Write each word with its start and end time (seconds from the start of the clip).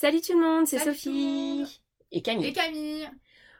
Salut 0.00 0.20
tout 0.20 0.38
le 0.38 0.44
monde, 0.46 0.66
c'est 0.68 0.78
Sophie 0.78 1.80
et 2.12 2.22
Camille. 2.22 2.46
Et 2.46 2.52
Camille 2.52 3.08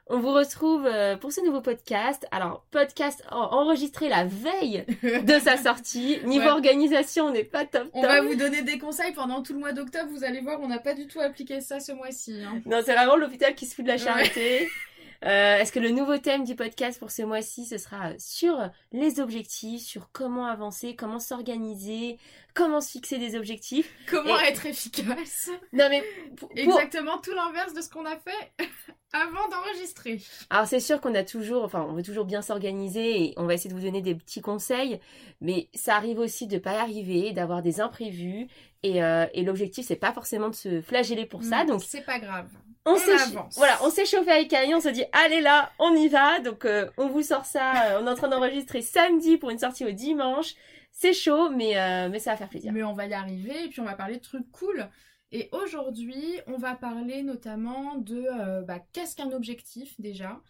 On 0.07 0.19
vous 0.19 0.31
retrouve 0.31 0.85
euh, 0.85 1.17
pour 1.17 1.33
ce 1.33 1.41
nouveau 1.45 1.59
podcast. 1.59 2.25
Alors, 2.31 2.65
podcast 2.71 3.21
en- 3.29 3.35
enregistré 3.57 4.07
la 4.07 4.23
veille 4.23 4.85
de 5.03 5.37
sa 5.39 5.57
sortie. 5.61 6.19
Niveau 6.23 6.45
Ouais. 6.45 6.51
organisation, 6.51 7.25
on 7.25 7.31
n'est 7.31 7.43
pas 7.43 7.65
top 7.65 7.83
top. 7.83 7.91
On 7.93 8.01
va 8.03 8.21
vous 8.21 8.35
donner 8.35 8.61
des 8.61 8.77
conseils 8.79 9.11
pendant 9.11 9.43
tout 9.43 9.51
le 9.51 9.59
mois 9.59 9.73
d'octobre. 9.73 10.09
Vous 10.11 10.23
allez 10.23 10.39
voir, 10.39 10.61
on 10.61 10.69
n'a 10.69 10.79
pas 10.79 10.93
du 10.93 11.07
tout 11.07 11.19
appliqué 11.19 11.59
ça 11.59 11.81
ce 11.81 11.91
mois-ci. 11.91 12.41
hein. 12.41 12.61
Non, 12.65 12.79
c'est 12.85 12.93
vraiment 12.95 13.17
l'hôpital 13.17 13.53
qui 13.53 13.65
se 13.65 13.75
fout 13.75 13.83
de 13.83 13.89
la 13.89 13.97
charité. 13.97 14.69
Euh, 15.25 15.57
Est-ce 15.57 15.71
que 15.73 15.79
le 15.79 15.89
nouveau 15.89 16.17
thème 16.17 16.45
du 16.45 16.55
podcast 16.55 16.97
pour 16.99 17.11
ce 17.11 17.21
mois-ci, 17.23 17.65
ce 17.65 17.77
sera 17.77 18.11
sur 18.17 18.57
les 18.93 19.19
objectifs, 19.19 19.81
sur 19.81 20.11
comment 20.13 20.45
avancer, 20.45 20.95
comment 20.95 21.19
s'organiser, 21.19 22.17
comment 22.53 22.79
se 22.79 22.91
fixer 22.91 23.17
des 23.17 23.35
objectifs? 23.35 23.91
Comment 24.09 24.39
Et- 24.39 24.45
être 24.47 24.65
efficace? 24.65 25.49
Non 25.73 25.87
mais 25.89 26.03
pour- 26.37 26.49
Exactement 26.55 27.17
tout 27.17 27.33
l'inverse 27.33 27.73
de 27.73 27.81
ce 27.81 27.89
qu'on 27.89 28.05
a 28.05 28.15
fait 28.17 28.51
avant 29.11 29.47
d'enregistrer. 29.49 30.21
Alors 30.49 30.67
c'est 30.67 30.79
sûr 30.79 31.01
qu'on 31.01 31.13
a 31.15 31.23
toujours, 31.23 31.65
enfin 31.65 31.85
on 31.89 31.93
veut 31.93 32.03
toujours 32.03 32.25
bien 32.25 32.41
s'organiser 32.41 33.21
et 33.25 33.33
on 33.35 33.45
va 33.45 33.55
essayer 33.55 33.69
de 33.69 33.75
vous 33.75 33.83
donner 33.85 34.01
des 34.01 34.15
petits 34.15 34.41
conseils, 34.41 35.01
mais 35.41 35.67
ça 35.73 35.95
arrive 35.95 36.19
aussi 36.19 36.47
de 36.47 36.57
pas 36.59 36.73
y 36.75 36.77
arriver, 36.77 37.33
d'avoir 37.33 37.61
des 37.61 37.81
imprévus 37.81 38.47
et, 38.83 39.03
euh, 39.03 39.25
et 39.33 39.43
l'objectif 39.43 39.85
c'est 39.85 39.95
pas 39.97 40.13
forcément 40.13 40.47
de 40.47 40.55
se 40.55 40.81
flageller 40.81 41.25
pour 41.25 41.43
ça. 41.43 41.65
Donc 41.65 41.83
c'est 41.83 42.05
pas 42.05 42.19
grave. 42.19 42.49
On, 42.89 42.93
on 42.93 42.97
s'est 42.97 43.35
voilà, 43.55 43.77
on 43.83 43.89
s'est 43.89 44.05
chauffé 44.05 44.31
avec 44.31 44.49
Camille, 44.49 44.75
on 44.75 44.81
se 44.81 44.89
dit 44.89 45.03
allez 45.11 45.41
là, 45.41 45.71
on 45.79 45.93
y 45.95 46.07
va. 46.07 46.39
Donc 46.39 46.65
euh, 46.65 46.89
on 46.97 47.07
vous 47.07 47.21
sort 47.21 47.45
ça, 47.45 47.91
euh, 47.93 47.99
on 48.01 48.07
est 48.07 48.09
en 48.09 48.15
train 48.15 48.27
d'enregistrer 48.29 48.81
samedi 48.81 49.37
pour 49.37 49.49
une 49.49 49.59
sortie 49.59 49.85
au 49.85 49.91
dimanche. 49.91 50.55
C'est 50.91 51.13
chaud, 51.13 51.49
mais 51.49 51.77
euh, 51.77 52.09
mais 52.09 52.19
ça 52.19 52.31
va 52.31 52.37
faire 52.37 52.49
plaisir. 52.49 52.71
Mais 52.73 52.83
on 52.83 52.93
va 52.93 53.05
y 53.05 53.13
arriver 53.13 53.65
et 53.65 53.67
puis 53.69 53.79
on 53.79 53.85
va 53.85 53.93
parler 53.95 54.17
de 54.17 54.21
trucs 54.21 54.49
cool. 54.51 54.89
Et 55.31 55.49
aujourd'hui, 55.51 56.39
on 56.47 56.57
va 56.57 56.73
parler 56.75 57.21
notamment 57.21 57.95
de 57.95 58.63
bah, 58.65 58.79
qu'est-ce 58.93 59.15
qu'un 59.15 59.31
objectif 59.31 59.93
déjà, 60.01 60.41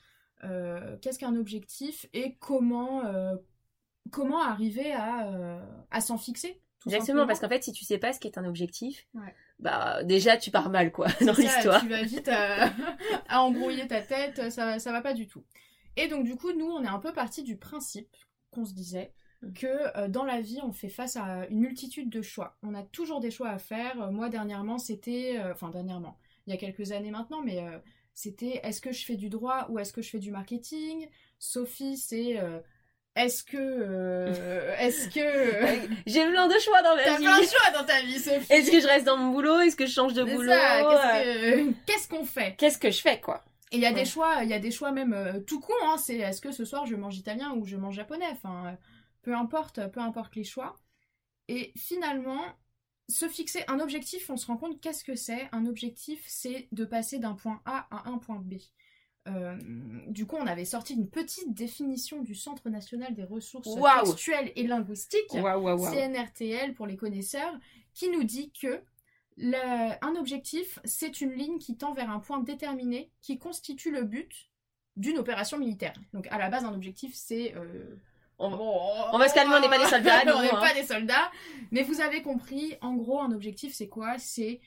qu'est-ce 1.02 1.20
qu'un 1.20 1.36
objectif 1.36 2.06
et 2.14 2.36
comment 2.40 3.04
comment 4.12 4.42
arriver 4.42 4.94
à, 4.94 5.60
à 5.92 6.02
s'en 6.02 6.18
fixer. 6.18 6.62
tout 6.80 6.88
Exactement, 6.90 7.06
simplement. 7.06 7.28
parce 7.28 7.40
qu'en 7.42 7.50
fait 7.50 7.64
si 7.64 7.74
tu 7.74 7.84
sais 7.86 7.98
pas 7.98 8.14
ce 8.14 8.20
qu'est 8.20 8.38
un 8.38 8.46
objectif, 8.46 9.06
Ouais. 9.14 9.36
Bah 9.60 10.04
déjà 10.04 10.38
tu 10.38 10.52
pars 10.52 10.70
mal 10.70 10.92
quoi 10.92 11.08
dans 11.22 11.34
l'histoire. 11.34 11.82
Tu 11.82 11.90
vas 11.90 12.04
vite 12.04 12.28
à, 12.30 12.72
à 13.30 13.42
embrouiller 13.42 13.88
ta 13.88 14.02
tête, 14.02 14.52
ça, 14.52 14.80
ça 14.80 14.92
va 14.92 15.02
pas 15.02 15.14
du 15.14 15.28
tout. 15.28 15.44
Et 15.98 16.08
donc 16.08 16.24
du 16.24 16.36
coup, 16.36 16.52
nous, 16.54 16.68
on 16.70 16.84
est 16.84 16.88
un 16.88 17.00
peu 17.00 17.14
parti 17.14 17.44
du 17.44 17.58
principe 17.58 18.16
qu'on 18.52 18.66
se 18.66 18.74
disait 18.74 19.12
Mm. 19.42 19.54
que 19.54 19.98
euh, 19.98 20.08
dans 20.08 20.26
la 20.26 20.42
vie, 20.42 20.60
on 20.64 20.72
fait 20.74 20.90
face 20.90 21.16
à 21.16 21.48
une 21.48 21.60
multitude 21.60 22.10
de 22.10 22.22
choix. 22.22 22.58
On 22.62 22.74
a 22.76 22.84
toujours 22.84 23.20
des 23.22 23.32
choix 23.32 23.50
à 23.50 23.58
faire. 23.58 24.02
Euh, 24.02 24.12
moi, 24.12 24.30
dernièrement, 24.30 24.78
c'était... 24.78 25.38
euh, 25.40 25.54
Enfin, 25.54 25.70
dernièrement, 25.70 26.18
il 26.46 26.52
y 26.52 26.54
a 26.54 26.58
quelques 26.58 26.92
années 26.92 27.12
maintenant, 27.12 27.42
mais 27.42 27.60
euh, 27.64 27.80
c'était 28.14 28.60
est-ce 28.64 28.82
que 28.82 28.92
je 28.92 29.06
fais 29.06 29.16
du 29.16 29.30
droit 29.30 29.68
ou 29.70 29.80
est-ce 29.80 29.94
que 29.94 30.02
je 30.02 30.10
fais 30.10 30.20
du 30.20 30.32
marketing? 30.32 31.08
Sophie, 31.38 31.96
c'est... 31.98 32.38
euh, 33.18 33.22
est-ce 33.22 33.44
que... 33.44 33.58
euh, 33.58 34.76
est-ce 34.80 35.10
que... 35.10 35.94
J'ai 36.08 36.26
plein 36.26 36.48
de 36.48 36.60
choix 36.60 36.82
dans 36.82 36.96
ma 36.96 37.04
T'as 37.04 37.18
vie. 37.18 37.24
plein 37.24 37.40
de 37.42 37.46
choix 37.46 37.72
dans 37.80 37.86
ta 37.86 38.02
vie, 38.02 38.20
Sophie 38.20 38.52
Est-ce 38.54 38.72
que 38.72 38.80
je 38.80 38.88
reste 38.88 39.06
dans 39.06 39.18
mon 39.18 39.32
boulot? 39.32 39.60
Est-ce 39.60 39.76
que 39.76 39.86
je 39.86 39.92
change 39.92 40.14
de 40.14 40.24
boulot? 40.24 40.52
ça, 40.52 40.82
Euh, 40.82 40.90
qu'est-ce 40.90 41.66
que- 41.70 41.74
Qu'est-ce 41.86 42.08
qu'on 42.08 42.26
fait? 42.26 42.56
Qu'est-ce 42.58 42.78
que 42.78 42.92
je 42.92 43.02
fais 43.02 43.20
quoi? 43.20 43.44
Et 43.72 43.78
il 43.78 43.82
y 43.82 43.86
a 43.86 43.90
Ouais. 43.90 43.96
des 43.96 44.06
choix, 44.06 44.44
il 44.44 44.50
y 44.50 44.54
a 44.54 44.60
des 44.60 44.72
choix 44.72 44.92
même 44.92 45.14
euh, 45.14 45.40
tout 45.42 45.60
con, 45.60 45.74
hein, 45.84 45.98
c'est 45.98 46.18
est-ce 46.18 46.42
que 46.42 46.52
ce 46.52 46.66
soir 46.66 46.86
je 46.88 46.96
mange 46.96 47.18
italien 47.18 47.54
ou 47.56 47.66
je 47.66 47.76
mange 47.78 47.94
japonais, 47.96 48.26
enfin 48.32 48.68
euh, 48.68 48.72
peu 49.22 49.36
importe, 49.36 49.88
peu 49.92 50.00
importe 50.00 50.36
les 50.36 50.44
choix. 50.44 50.76
Et 51.50 51.72
finalement, 51.78 52.42
se 53.10 53.28
fixer 53.28 53.64
un 53.68 53.80
objectif, 53.80 54.30
on 54.30 54.38
se 54.38 54.48
rend 54.48 54.58
compte 54.58 54.80
qu'est-ce 54.82 55.04
que 55.04 55.16
c'est 55.16 55.50
Un 55.52 55.66
objectif, 55.68 56.20
c'est 56.26 56.68
de 56.72 56.86
passer 56.86 57.20
d'un 57.20 57.34
point 57.34 57.62
A 57.66 57.88
à 57.92 58.10
un 58.10 58.18
point 58.18 58.40
B. 58.40 58.56
Euh, 59.30 59.56
du 60.08 60.26
coup, 60.26 60.38
on 60.40 60.48
avait 60.48 60.66
sorti 60.66 60.94
une 60.96 61.08
petite 61.10 61.54
définition 61.54 62.22
du 62.22 62.34
Centre 62.36 62.70
national 62.70 63.14
des 63.14 63.24
ressources 63.24 63.68
Waouh. 63.68 64.04
textuelles 64.06 64.52
et 64.56 64.66
linguistiques. 64.68 65.34
CNRTL 65.92 66.74
pour 66.74 66.88
les 66.88 66.98
connaisseurs, 66.98 67.54
qui 67.94 68.10
nous 68.10 68.24
dit 68.24 68.52
que 68.60 68.82
le- 69.38 70.06
un 70.06 70.16
objectif, 70.16 70.80
c'est 70.84 71.22
une 71.22 71.32
ligne 71.34 71.58
qui 71.60 71.78
tend 71.78 71.94
vers 71.94 72.10
un 72.10 72.20
point 72.20 72.40
déterminé 72.40 73.12
qui 73.22 73.38
constitue 73.38 73.92
le 73.92 74.04
but 74.04 74.50
d'une 74.98 75.18
opération 75.18 75.58
militaire. 75.58 75.94
Donc 76.14 76.28
à 76.32 76.38
la 76.38 76.50
base, 76.50 76.66
un 76.66 76.74
objectif, 76.74 77.14
c'est... 77.14 77.54
euh, 77.56 77.96
On- 78.40 78.50
bon, 78.52 78.80
on 79.14 79.18
va 79.18 79.28
se 79.30 79.34
calmer, 79.34 79.54
on 79.56 79.60
n'est 79.62 79.70
pas 79.70 79.78
des 79.78 79.86
soldats, 79.86 80.22
on 80.36 80.42
n'est 80.42 80.50
hein. 80.52 80.60
pas 80.60 80.74
des 80.74 80.84
soldats. 80.86 81.32
Mais 81.72 81.84
vous 81.84 82.02
avez 82.02 82.22
compris, 82.22 82.76
en 82.82 82.94
gros, 82.96 83.20
un 83.22 83.32
objectif, 83.32 83.74
c'est 83.74 83.88
quoi? 83.90 84.18
C'est 84.18 84.60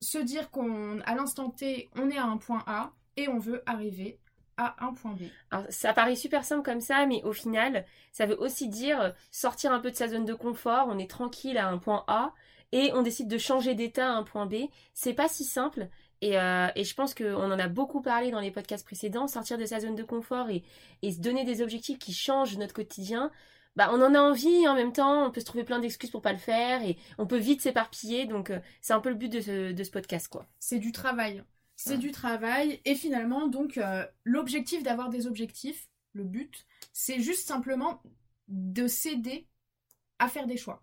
se 0.00 0.18
dire 0.18 0.50
qu'on, 0.50 1.00
à 1.00 1.14
l'instant 1.14 1.50
T, 1.50 1.88
on 1.96 2.08
est 2.10 2.18
à 2.18 2.24
un 2.24 2.36
point 2.36 2.62
A 2.66 2.92
et 3.18 3.28
on 3.28 3.38
veut 3.38 3.62
arriver 3.66 4.18
à 4.56 4.76
un 4.84 4.92
point 4.92 5.12
B. 5.12 5.22
Alors, 5.50 5.66
ça 5.70 5.92
paraît 5.92 6.16
super 6.16 6.44
simple 6.44 6.62
comme 6.62 6.80
ça, 6.80 7.06
mais 7.06 7.22
au 7.24 7.32
final, 7.32 7.84
ça 8.12 8.26
veut 8.26 8.38
aussi 8.40 8.68
dire 8.68 9.14
sortir 9.30 9.72
un 9.72 9.80
peu 9.80 9.90
de 9.90 9.96
sa 9.96 10.08
zone 10.08 10.24
de 10.24 10.34
confort. 10.34 10.86
On 10.88 10.98
est 10.98 11.10
tranquille 11.10 11.58
à 11.58 11.68
un 11.68 11.78
point 11.78 12.04
A 12.06 12.32
et 12.72 12.90
on 12.94 13.02
décide 13.02 13.28
de 13.28 13.38
changer 13.38 13.74
d'état 13.74 14.08
à 14.08 14.16
un 14.16 14.22
point 14.22 14.46
B. 14.46 14.54
C'est 14.94 15.14
pas 15.14 15.28
si 15.28 15.44
simple. 15.44 15.88
Et, 16.20 16.38
euh, 16.38 16.68
et 16.74 16.82
je 16.82 16.94
pense 16.94 17.14
qu'on 17.14 17.52
en 17.52 17.58
a 17.58 17.68
beaucoup 17.68 18.02
parlé 18.02 18.30
dans 18.30 18.40
les 18.40 18.50
podcasts 18.50 18.84
précédents, 18.84 19.28
sortir 19.28 19.58
de 19.58 19.64
sa 19.64 19.80
zone 19.80 19.94
de 19.94 20.02
confort 20.02 20.50
et, 20.50 20.64
et 21.02 21.12
se 21.12 21.20
donner 21.20 21.44
des 21.44 21.62
objectifs 21.62 21.98
qui 21.98 22.12
changent 22.12 22.58
notre 22.58 22.74
quotidien. 22.74 23.30
Bah, 23.76 23.90
on 23.92 24.02
en 24.02 24.14
a 24.14 24.20
envie 24.20 24.66
en 24.66 24.74
même 24.74 24.92
temps, 24.92 25.26
on 25.26 25.30
peut 25.30 25.38
se 25.38 25.44
trouver 25.44 25.62
plein 25.62 25.78
d'excuses 25.78 26.10
pour 26.10 26.22
pas 26.22 26.32
le 26.32 26.38
faire 26.38 26.82
et 26.82 26.96
on 27.18 27.26
peut 27.26 27.38
vite 27.38 27.62
s'éparpiller. 27.62 28.26
Donc, 28.26 28.50
euh, 28.50 28.58
c'est 28.80 28.92
un 28.92 29.00
peu 29.00 29.10
le 29.10 29.14
but 29.14 29.28
de 29.28 29.40
ce, 29.40 29.72
de 29.72 29.84
ce 29.84 29.90
podcast, 29.90 30.26
quoi. 30.26 30.46
c'est 30.58 30.80
du 30.80 30.90
travail. 30.90 31.44
C'est 31.80 31.90
Ouais. 31.90 31.98
du 31.98 32.10
travail. 32.10 32.80
Et 32.84 32.96
finalement, 32.96 33.46
donc, 33.46 33.78
euh, 33.78 34.04
l'objectif 34.24 34.82
d'avoir 34.82 35.10
des 35.10 35.28
objectifs, 35.28 35.88
le 36.12 36.24
but, 36.24 36.66
c'est 36.92 37.20
juste 37.20 37.46
simplement 37.46 38.02
de 38.48 38.88
s'aider 38.88 39.46
à 40.18 40.26
faire 40.28 40.48
des 40.48 40.56
choix. 40.56 40.82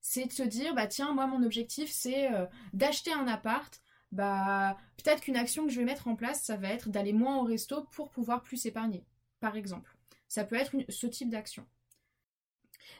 C'est 0.00 0.26
de 0.26 0.32
se 0.32 0.42
dire, 0.42 0.74
bah 0.74 0.88
tiens, 0.88 1.12
moi, 1.14 1.28
mon 1.28 1.44
objectif, 1.44 1.88
c'est 1.88 2.32
euh, 2.34 2.46
d'acheter 2.72 3.12
un 3.12 3.28
appart. 3.28 3.80
Bah, 4.10 4.76
peut-être 4.96 5.20
qu'une 5.22 5.36
action 5.36 5.66
que 5.66 5.72
je 5.72 5.78
vais 5.78 5.84
mettre 5.86 6.08
en 6.08 6.16
place, 6.16 6.42
ça 6.42 6.56
va 6.56 6.68
être 6.70 6.88
d'aller 6.88 7.12
moins 7.12 7.36
au 7.38 7.44
resto 7.44 7.84
pour 7.92 8.10
pouvoir 8.10 8.42
plus 8.42 8.66
épargner, 8.66 9.04
par 9.38 9.54
exemple. 9.56 9.96
Ça 10.26 10.42
peut 10.44 10.56
être 10.56 10.74
une- 10.74 10.84
ce 10.88 11.06
type 11.06 11.30
d'action. 11.30 11.64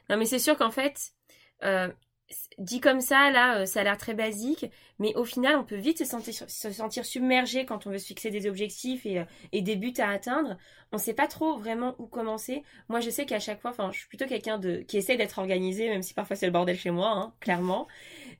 Non, 0.08 0.16
mais 0.16 0.26
c'est 0.26 0.38
sûr 0.38 0.56
qu'en 0.56 0.70
fait, 0.70 1.12
euh, 1.64 1.92
dit 2.58 2.80
comme 2.80 3.00
ça, 3.00 3.30
là, 3.30 3.60
euh, 3.60 3.66
ça 3.66 3.80
a 3.80 3.84
l'air 3.84 3.98
très 3.98 4.14
basique, 4.14 4.66
mais 4.98 5.14
au 5.16 5.24
final, 5.24 5.56
on 5.56 5.64
peut 5.64 5.76
vite 5.76 5.98
se 5.98 6.04
sentir, 6.04 6.34
se 6.48 6.70
sentir 6.70 7.04
submergé 7.04 7.66
quand 7.66 7.86
on 7.86 7.90
veut 7.90 7.98
se 7.98 8.06
fixer 8.06 8.30
des 8.30 8.46
objectifs 8.48 9.04
et, 9.06 9.20
euh, 9.20 9.24
des 9.52 9.76
buts 9.76 9.94
à 9.98 10.10
atteindre. 10.10 10.56
On 10.92 10.98
sait 10.98 11.14
pas 11.14 11.26
trop 11.26 11.58
vraiment 11.58 11.94
où 11.98 12.06
commencer. 12.06 12.62
Moi, 12.88 13.00
je 13.00 13.10
sais 13.10 13.26
qu'à 13.26 13.40
chaque 13.40 13.60
fois, 13.60 13.70
enfin, 13.70 13.90
je 13.92 13.98
suis 13.98 14.08
plutôt 14.08 14.26
quelqu'un 14.26 14.58
de 14.58 14.78
qui 14.78 14.96
essaie 14.96 15.16
d'être 15.16 15.38
organisé, 15.38 15.88
même 15.88 16.02
si 16.02 16.14
parfois 16.14 16.36
c'est 16.36 16.46
le 16.46 16.52
bordel 16.52 16.78
chez 16.78 16.90
moi, 16.90 17.10
hein, 17.10 17.34
clairement. 17.40 17.86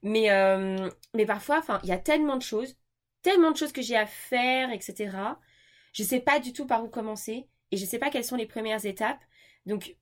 Mais, 0.02 0.31
euh, 0.31 0.88
parfois, 1.26 1.62
il 1.82 1.88
y 1.88 1.92
a 1.92 1.98
tellement 1.98 2.36
de 2.36 2.42
choses, 2.42 2.76
tellement 3.22 3.50
de 3.50 3.56
choses 3.56 3.72
que 3.72 3.82
j'ai 3.82 3.96
à 3.96 4.06
faire, 4.06 4.70
etc. 4.72 5.16
Je 5.92 6.02
sais 6.02 6.20
pas 6.20 6.40
du 6.40 6.52
tout 6.52 6.66
par 6.66 6.84
où 6.84 6.88
commencer 6.88 7.48
et 7.70 7.76
je 7.76 7.84
sais 7.84 7.98
pas 7.98 8.10
quelles 8.10 8.25
sont 8.25 8.36
les 8.36 8.46
premières 8.46 8.84
étapes. 8.86 9.20
Donc, 9.66 9.96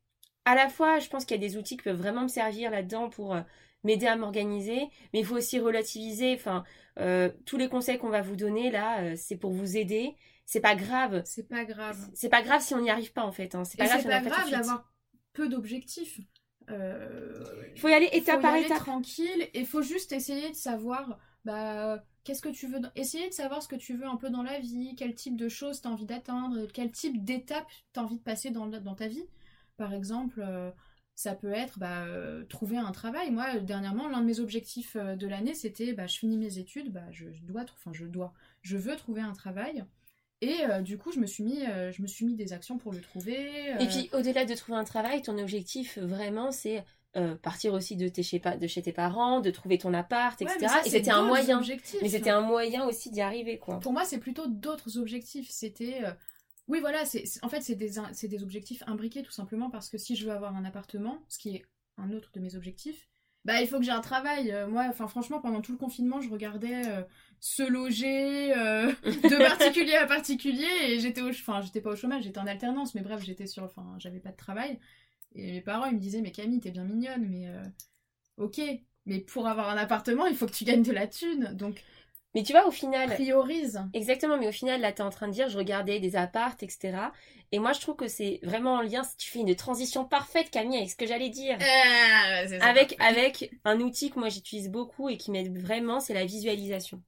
à 0.44 0.54
la 0.54 0.68
fois, 0.68 0.98
je 0.98 1.08
pense 1.08 1.24
qu'il 1.24 1.40
y 1.40 1.44
a 1.44 1.48
des 1.48 1.56
outils 1.56 1.76
qui 1.76 1.84
peuvent 1.84 1.96
vraiment 1.96 2.22
me 2.22 2.28
servir 2.28 2.70
là-dedans 2.70 3.08
pour 3.10 3.36
m'aider 3.84 4.06
à 4.06 4.16
m'organiser, 4.16 4.80
mais 5.12 5.20
il 5.20 5.24
faut 5.26 5.36
aussi 5.36 5.58
relativiser. 5.60 6.34
Enfin, 6.34 6.64
euh, 6.98 7.30
tous 7.46 7.56
les 7.56 7.68
conseils 7.68 7.98
qu'on 7.98 8.10
va 8.10 8.22
vous 8.22 8.36
donner 8.36 8.70
là, 8.70 9.02
euh, 9.02 9.14
c'est 9.16 9.36
pour 9.36 9.52
vous 9.52 9.76
aider. 9.76 10.14
C'est 10.46 10.60
pas 10.60 10.74
grave. 10.74 11.22
C'est 11.24 11.48
pas 11.48 11.64
grave. 11.64 11.96
C'est 12.14 12.28
pas 12.28 12.42
grave 12.42 12.60
si 12.62 12.74
on 12.74 12.80
n'y 12.80 12.90
arrive 12.90 13.12
pas 13.12 13.24
en 13.24 13.32
fait. 13.32 13.54
Hein. 13.54 13.64
C'est 13.64 13.78
pas 13.78 13.86
grave 13.86 14.00
si 14.00 14.06
pas 14.08 14.50
d'avoir 14.50 14.92
peu 15.32 15.48
d'objectifs. 15.48 16.20
Euh, 16.70 17.42
Il 17.74 17.80
faut 17.80 17.88
y 17.88 17.92
aller 17.92 18.08
étape 18.12 18.34
faut 18.36 18.40
y 18.40 18.42
par 18.42 18.54
aller 18.54 18.64
étape. 18.64 18.78
tranquille 18.78 19.48
et 19.54 19.64
faut 19.64 19.82
juste 19.82 20.12
essayer 20.12 20.48
de 20.50 20.54
savoir 20.54 21.18
bah 21.44 22.04
qu'est-ce 22.22 22.40
que 22.40 22.48
tu 22.50 22.68
veux 22.68 22.78
dans- 22.78 22.92
essayer 22.94 23.28
de 23.28 23.34
savoir 23.34 23.62
ce 23.62 23.68
que 23.68 23.74
tu 23.74 23.96
veux 23.96 24.06
un 24.06 24.16
peu 24.16 24.30
dans 24.30 24.44
la 24.44 24.60
vie 24.60 24.94
quel 24.96 25.14
type 25.14 25.36
de 25.36 25.48
choses 25.48 25.80
tu 25.80 25.88
as 25.88 25.90
envie 25.90 26.06
d'atteindre 26.06 26.66
quel 26.72 26.92
type 26.92 27.24
d'étape 27.24 27.66
tu 27.92 27.98
as 27.98 28.04
envie 28.04 28.18
de 28.18 28.22
passer 28.22 28.50
dans, 28.50 28.66
dans 28.68 28.94
ta 28.94 29.08
vie 29.08 29.24
par 29.76 29.92
exemple 29.92 30.40
ça 31.22 31.34
peut 31.34 31.52
être 31.52 31.78
bah, 31.78 32.04
euh, 32.04 32.44
trouver 32.48 32.76
un 32.76 32.90
travail. 32.90 33.30
Moi, 33.30 33.60
dernièrement, 33.60 34.08
l'un 34.08 34.20
de 34.20 34.26
mes 34.26 34.40
objectifs 34.40 34.96
euh, 34.96 35.14
de 35.14 35.28
l'année, 35.28 35.54
c'était 35.54 35.92
bah, 35.92 36.08
je 36.08 36.18
finis 36.18 36.36
mes 36.36 36.58
études, 36.58 36.92
bah, 36.92 37.04
je 37.12 37.26
dois, 37.44 37.62
enfin 37.62 37.92
je 37.92 38.04
dois, 38.04 38.32
je 38.60 38.76
veux 38.76 38.96
trouver 38.96 39.20
un 39.20 39.32
travail. 39.32 39.84
Et 40.40 40.64
euh, 40.68 40.80
du 40.80 40.98
coup, 40.98 41.12
je 41.12 41.20
me 41.20 41.26
suis 41.26 41.44
mis, 41.44 41.60
je 41.60 42.02
me 42.02 42.08
suis 42.08 42.24
mis 42.24 42.34
des 42.34 42.52
actions 42.52 42.76
pour 42.76 42.92
le 42.92 43.00
trouver. 43.00 43.70
Et 43.78 43.86
puis, 43.86 44.10
au-delà 44.12 44.44
de 44.44 44.54
trouver 44.54 44.76
un 44.76 44.82
travail, 44.82 45.22
ton 45.22 45.38
objectif 45.38 45.98
vraiment, 45.98 46.50
c'est 46.50 46.84
partir 47.42 47.74
aussi 47.74 47.94
de, 47.94 48.08
tes, 48.08 48.22
de 48.22 48.66
chez 48.66 48.82
tes 48.82 48.92
parents, 48.92 49.40
de 49.40 49.50
trouver 49.52 49.78
ton 49.78 49.94
appart, 49.94 50.40
etc. 50.42 50.66
et 50.84 50.90
c'était 50.90 51.12
un 51.12 51.22
moyen. 51.22 51.60
Mais 52.00 52.08
c'était 52.08 52.30
un 52.30 52.40
moyen 52.40 52.84
aussi 52.86 53.10
d'y 53.12 53.20
arriver, 53.20 53.58
quoi. 53.58 53.78
Pour 53.78 53.92
moi, 53.92 54.04
c'est 54.04 54.18
plutôt 54.18 54.48
d'autres 54.48 54.98
objectifs. 54.98 55.48
C'était 55.48 56.00
oui, 56.72 56.80
voilà, 56.80 57.04
c'est, 57.04 57.24
en 57.42 57.50
fait, 57.50 57.60
c'est 57.60 57.74
des, 57.74 57.90
des 58.28 58.42
objectifs 58.42 58.82
imbriqués 58.86 59.22
tout 59.22 59.30
simplement 59.30 59.68
parce 59.68 59.90
que 59.90 59.98
si 59.98 60.16
je 60.16 60.24
veux 60.24 60.32
avoir 60.32 60.56
un 60.56 60.64
appartement, 60.64 61.18
ce 61.28 61.36
qui 61.36 61.54
est 61.54 61.66
un 61.98 62.12
autre 62.12 62.30
de 62.32 62.40
mes 62.40 62.56
objectifs, 62.56 63.10
bah 63.44 63.60
il 63.60 63.68
faut 63.68 63.78
que 63.78 63.84
j'ai 63.84 63.90
un 63.90 64.00
travail. 64.00 64.50
Euh, 64.52 64.66
moi, 64.66 64.86
enfin 64.88 65.06
franchement, 65.06 65.38
pendant 65.38 65.60
tout 65.60 65.72
le 65.72 65.76
confinement, 65.76 66.22
je 66.22 66.30
regardais 66.30 66.86
euh, 66.88 67.02
se 67.40 67.62
loger 67.62 68.56
euh, 68.56 68.90
de 69.04 69.38
particulier 69.48 69.96
à 69.96 70.06
particulier 70.06 70.66
et 70.88 70.98
j'étais 70.98 71.20
au, 71.20 71.28
enfin 71.28 71.60
j'étais 71.60 71.82
pas 71.82 71.90
au 71.90 71.96
chômage, 71.96 72.22
j'étais 72.22 72.38
en 72.38 72.46
alternance, 72.46 72.94
mais 72.94 73.02
bref, 73.02 73.22
j'étais 73.22 73.46
sur, 73.46 73.64
enfin 73.64 73.84
j'avais 73.98 74.20
pas 74.20 74.30
de 74.30 74.36
travail. 74.38 74.78
Et 75.34 75.52
mes 75.52 75.60
parents 75.60 75.84
ils 75.84 75.96
me 75.96 76.00
disaient 76.00 76.22
mais 76.22 76.32
Camille 76.32 76.60
t'es 76.60 76.70
bien 76.70 76.84
mignonne, 76.84 77.28
mais 77.28 77.52
ok, 78.38 78.62
mais 79.04 79.20
pour 79.20 79.46
avoir 79.46 79.68
un 79.68 79.76
appartement 79.76 80.26
il 80.26 80.36
faut 80.36 80.46
que 80.46 80.52
tu 80.52 80.64
gagnes 80.64 80.82
de 80.82 80.92
la 80.92 81.06
thune, 81.06 81.52
donc 81.52 81.84
mais 82.34 82.42
tu 82.42 82.52
vois, 82.52 82.66
au 82.66 82.70
final. 82.70 83.10
Priorise. 83.10 83.82
Exactement, 83.92 84.38
mais 84.38 84.48
au 84.48 84.52
final, 84.52 84.80
là, 84.80 84.92
tu 84.92 85.02
es 85.02 85.04
en 85.04 85.10
train 85.10 85.28
de 85.28 85.32
dire, 85.32 85.48
je 85.48 85.58
regardais 85.58 86.00
des 86.00 86.16
appartes, 86.16 86.62
etc. 86.62 86.96
Et 87.52 87.58
moi, 87.58 87.72
je 87.72 87.80
trouve 87.80 87.96
que 87.96 88.08
c'est 88.08 88.40
vraiment 88.42 88.76
en 88.76 88.80
lien, 88.80 89.04
si 89.04 89.16
tu 89.18 89.30
fais 89.30 89.40
une 89.40 89.54
transition 89.54 90.06
parfaite, 90.06 90.50
Camille, 90.50 90.78
avec 90.78 90.90
ce 90.90 90.96
que 90.96 91.06
j'allais 91.06 91.28
dire. 91.28 91.58
Ah, 91.60 92.44
avec, 92.62 92.96
avec 92.98 93.50
un 93.64 93.80
outil 93.80 94.10
que 94.10 94.18
moi 94.18 94.30
j'utilise 94.30 94.70
beaucoup 94.70 95.10
et 95.10 95.18
qui 95.18 95.30
m'aide 95.30 95.56
vraiment, 95.58 96.00
c'est 96.00 96.14
la 96.14 96.24
visualisation. 96.24 97.02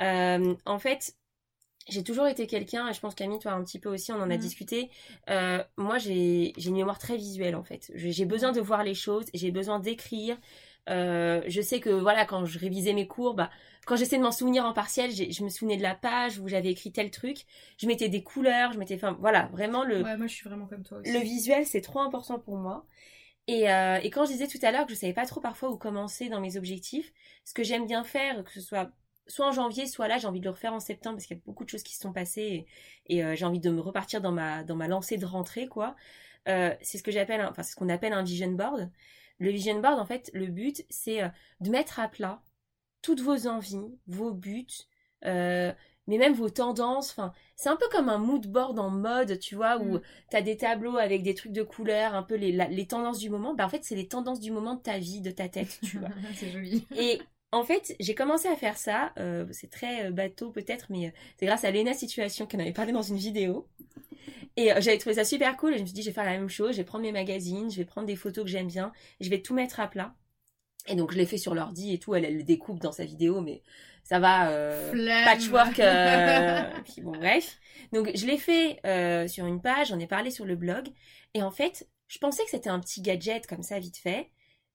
Euh, 0.00 0.54
en 0.64 0.78
fait, 0.78 1.16
j'ai 1.88 2.04
toujours 2.04 2.26
été 2.28 2.46
quelqu'un, 2.46 2.88
et 2.88 2.94
je 2.94 3.00
pense 3.00 3.14
Camille, 3.16 3.40
toi 3.40 3.52
un 3.52 3.64
petit 3.64 3.80
peu 3.80 3.88
aussi, 3.92 4.12
on 4.12 4.16
en 4.16 4.30
a 4.30 4.36
mm. 4.36 4.38
discuté. 4.38 4.90
Euh, 5.28 5.62
moi, 5.76 5.98
j'ai 5.98 6.52
une 6.64 6.74
mémoire 6.76 6.98
très 6.98 7.16
visuelle 7.16 7.56
en 7.56 7.64
fait. 7.64 7.90
J'ai 7.94 8.24
besoin 8.24 8.52
de 8.52 8.60
voir 8.60 8.84
les 8.84 8.94
choses, 8.94 9.26
j'ai 9.34 9.50
besoin 9.50 9.80
d'écrire. 9.80 10.36
Euh, 10.90 11.42
je 11.46 11.60
sais 11.60 11.80
que 11.80 11.90
voilà, 11.90 12.26
quand 12.26 12.44
je 12.44 12.58
révisais 12.58 12.92
mes 12.92 13.06
cours, 13.06 13.34
bah, 13.34 13.50
quand 13.86 13.96
j'essayais 13.96 14.18
de 14.18 14.22
m'en 14.22 14.32
souvenir 14.32 14.64
en 14.64 14.72
partiel, 14.72 15.10
je 15.12 15.44
me 15.44 15.48
souvenais 15.48 15.76
de 15.76 15.82
la 15.82 15.94
page 15.94 16.38
où 16.38 16.48
j'avais 16.48 16.70
écrit 16.70 16.92
tel 16.92 17.10
truc. 17.10 17.44
Je 17.78 17.86
mettais 17.86 18.08
des 18.08 18.22
couleurs, 18.22 18.72
je 18.72 18.78
mettais, 18.78 18.94
enfin 18.94 19.16
voilà, 19.20 19.48
vraiment 19.52 19.84
le. 19.84 20.02
Ouais, 20.02 20.16
moi 20.16 20.26
je 20.26 20.34
suis 20.34 20.48
vraiment 20.48 20.66
comme 20.66 20.82
toi 20.82 20.98
aussi. 20.98 21.12
Le 21.12 21.20
visuel, 21.20 21.66
c'est 21.66 21.80
trop 21.80 22.00
important 22.00 22.38
pour 22.38 22.56
moi. 22.56 22.86
Et, 23.46 23.70
euh, 23.70 23.98
et 24.02 24.10
quand 24.10 24.24
je 24.24 24.32
disais 24.32 24.46
tout 24.46 24.58
à 24.62 24.72
l'heure 24.72 24.86
que 24.86 24.92
je 24.94 24.98
savais 24.98 25.12
pas 25.12 25.26
trop 25.26 25.40
parfois 25.40 25.70
où 25.70 25.76
commencer 25.76 26.28
dans 26.30 26.40
mes 26.40 26.56
objectifs, 26.56 27.12
ce 27.44 27.52
que 27.52 27.62
j'aime 27.62 27.86
bien 27.86 28.04
faire, 28.04 28.42
que 28.44 28.50
ce 28.50 28.60
soit 28.60 28.90
soit 29.26 29.46
en 29.46 29.52
janvier, 29.52 29.86
soit 29.86 30.06
là, 30.06 30.18
j'ai 30.18 30.26
envie 30.26 30.40
de 30.40 30.44
le 30.44 30.50
refaire 30.50 30.74
en 30.74 30.80
septembre 30.80 31.16
parce 31.16 31.26
qu'il 31.26 31.36
y 31.36 31.40
a 31.40 31.42
beaucoup 31.46 31.64
de 31.64 31.70
choses 31.70 31.82
qui 31.82 31.94
se 31.94 32.00
sont 32.02 32.12
passées 32.12 32.66
et, 33.06 33.16
et 33.16 33.24
euh, 33.24 33.34
j'ai 33.34 33.46
envie 33.46 33.60
de 33.60 33.70
me 33.70 33.80
repartir 33.80 34.20
dans 34.20 34.32
ma 34.32 34.62
dans 34.64 34.76
ma 34.76 34.86
lancée 34.88 35.16
de 35.16 35.26
rentrée 35.26 35.66
quoi. 35.66 35.94
Euh, 36.48 36.74
c'est 36.82 36.98
ce 36.98 37.02
que 37.02 37.10
j'appelle, 37.10 37.42
enfin 37.42 37.62
c'est 37.62 37.72
ce 37.72 37.76
qu'on 37.76 37.88
appelle 37.88 38.12
un 38.12 38.22
vision 38.22 38.50
board. 38.52 38.90
Le 39.38 39.50
vision 39.50 39.80
board, 39.80 39.98
en 39.98 40.06
fait, 40.06 40.30
le 40.34 40.46
but, 40.46 40.84
c'est 40.90 41.22
euh, 41.22 41.28
de 41.60 41.70
mettre 41.70 42.00
à 42.00 42.08
plat 42.08 42.42
toutes 43.02 43.20
vos 43.20 43.46
envies, 43.46 43.98
vos 44.06 44.32
buts, 44.32 44.66
euh, 45.26 45.72
mais 46.06 46.18
même 46.18 46.32
vos 46.32 46.48
tendances. 46.48 47.10
Enfin, 47.10 47.32
c'est 47.56 47.68
un 47.68 47.76
peu 47.76 47.86
comme 47.90 48.08
un 48.08 48.18
mood 48.18 48.46
board 48.46 48.78
en 48.78 48.90
mode, 48.90 49.38
tu 49.38 49.54
vois, 49.56 49.78
où 49.78 49.96
mm. 49.96 50.00
tu 50.30 50.36
as 50.36 50.42
des 50.42 50.56
tableaux 50.56 50.96
avec 50.96 51.22
des 51.22 51.34
trucs 51.34 51.52
de 51.52 51.62
couleurs, 51.62 52.14
un 52.14 52.22
peu 52.22 52.34
les, 52.34 52.52
les 52.52 52.86
tendances 52.86 53.18
du 53.18 53.28
moment. 53.28 53.54
Bah, 53.54 53.66
en 53.66 53.68
fait, 53.68 53.84
c'est 53.84 53.94
les 53.94 54.08
tendances 54.08 54.40
du 54.40 54.50
moment 54.50 54.74
de 54.74 54.82
ta 54.82 54.98
vie, 54.98 55.20
de 55.20 55.30
ta 55.30 55.48
tête, 55.48 55.80
tu 55.82 55.98
vois. 55.98 56.08
c'est 56.34 56.50
joli. 56.50 56.86
Et 56.96 57.20
en 57.54 57.64
fait, 57.64 57.94
j'ai 58.00 58.14
commencé 58.14 58.48
à 58.48 58.56
faire 58.56 58.76
ça. 58.76 59.12
Euh, 59.18 59.46
c'est 59.52 59.70
très 59.70 60.10
bateau 60.10 60.50
peut-être, 60.50 60.86
mais 60.90 61.12
c'est 61.38 61.46
grâce 61.46 61.64
à 61.64 61.70
Lena 61.70 61.94
Situation 61.94 62.46
en 62.52 62.58
avait 62.58 62.72
parlé 62.72 62.92
dans 62.92 63.02
une 63.02 63.16
vidéo. 63.16 63.68
Et 64.56 64.72
euh, 64.72 64.80
j'avais 64.80 64.98
trouvé 64.98 65.16
ça 65.16 65.24
super 65.24 65.56
cool 65.56 65.74
et 65.74 65.76
je 65.76 65.82
me 65.82 65.86
suis 65.86 65.94
dit, 65.94 66.02
je 66.02 66.08
vais 66.08 66.14
faire 66.14 66.24
la 66.24 66.38
même 66.38 66.48
chose, 66.48 66.72
je 66.72 66.78
vais 66.78 66.84
prendre 66.84 67.04
mes 67.04 67.12
magazines, 67.12 67.70
je 67.70 67.76
vais 67.76 67.84
prendre 67.84 68.06
des 68.06 68.16
photos 68.16 68.44
que 68.44 68.50
j'aime 68.50 68.68
bien, 68.68 68.92
je 69.20 69.28
vais 69.28 69.40
tout 69.40 69.54
mettre 69.54 69.80
à 69.80 69.88
plat. 69.88 70.14
Et 70.86 70.96
donc 70.96 71.12
je 71.12 71.18
l'ai 71.18 71.26
fait 71.26 71.38
sur 71.38 71.54
l'ordi 71.54 71.92
et 71.92 71.98
tout, 71.98 72.14
elle, 72.14 72.24
elle 72.24 72.36
le 72.36 72.42
découpe 72.42 72.80
dans 72.80 72.92
sa 72.92 73.04
vidéo, 73.04 73.40
mais 73.40 73.62
ça 74.04 74.18
va, 74.18 74.50
euh, 74.50 75.24
patchwork. 75.24 75.80
Euh, 75.80 76.62
puis 76.84 77.00
bon, 77.00 77.12
bref. 77.12 77.58
Donc 77.92 78.10
je 78.14 78.26
l'ai 78.26 78.38
fait 78.38 78.78
euh, 78.86 79.26
sur 79.26 79.46
une 79.46 79.60
page, 79.60 79.88
j'en 79.88 79.98
ai 79.98 80.06
parlé 80.06 80.30
sur 80.30 80.44
le 80.44 80.56
blog, 80.56 80.88
et 81.32 81.42
en 81.42 81.50
fait, 81.50 81.88
je 82.06 82.18
pensais 82.18 82.44
que 82.44 82.50
c'était 82.50 82.68
un 82.68 82.78
petit 82.80 83.00
gadget 83.00 83.46
comme 83.46 83.62
ça, 83.62 83.78
vite 83.78 83.96
fait, 83.96 84.30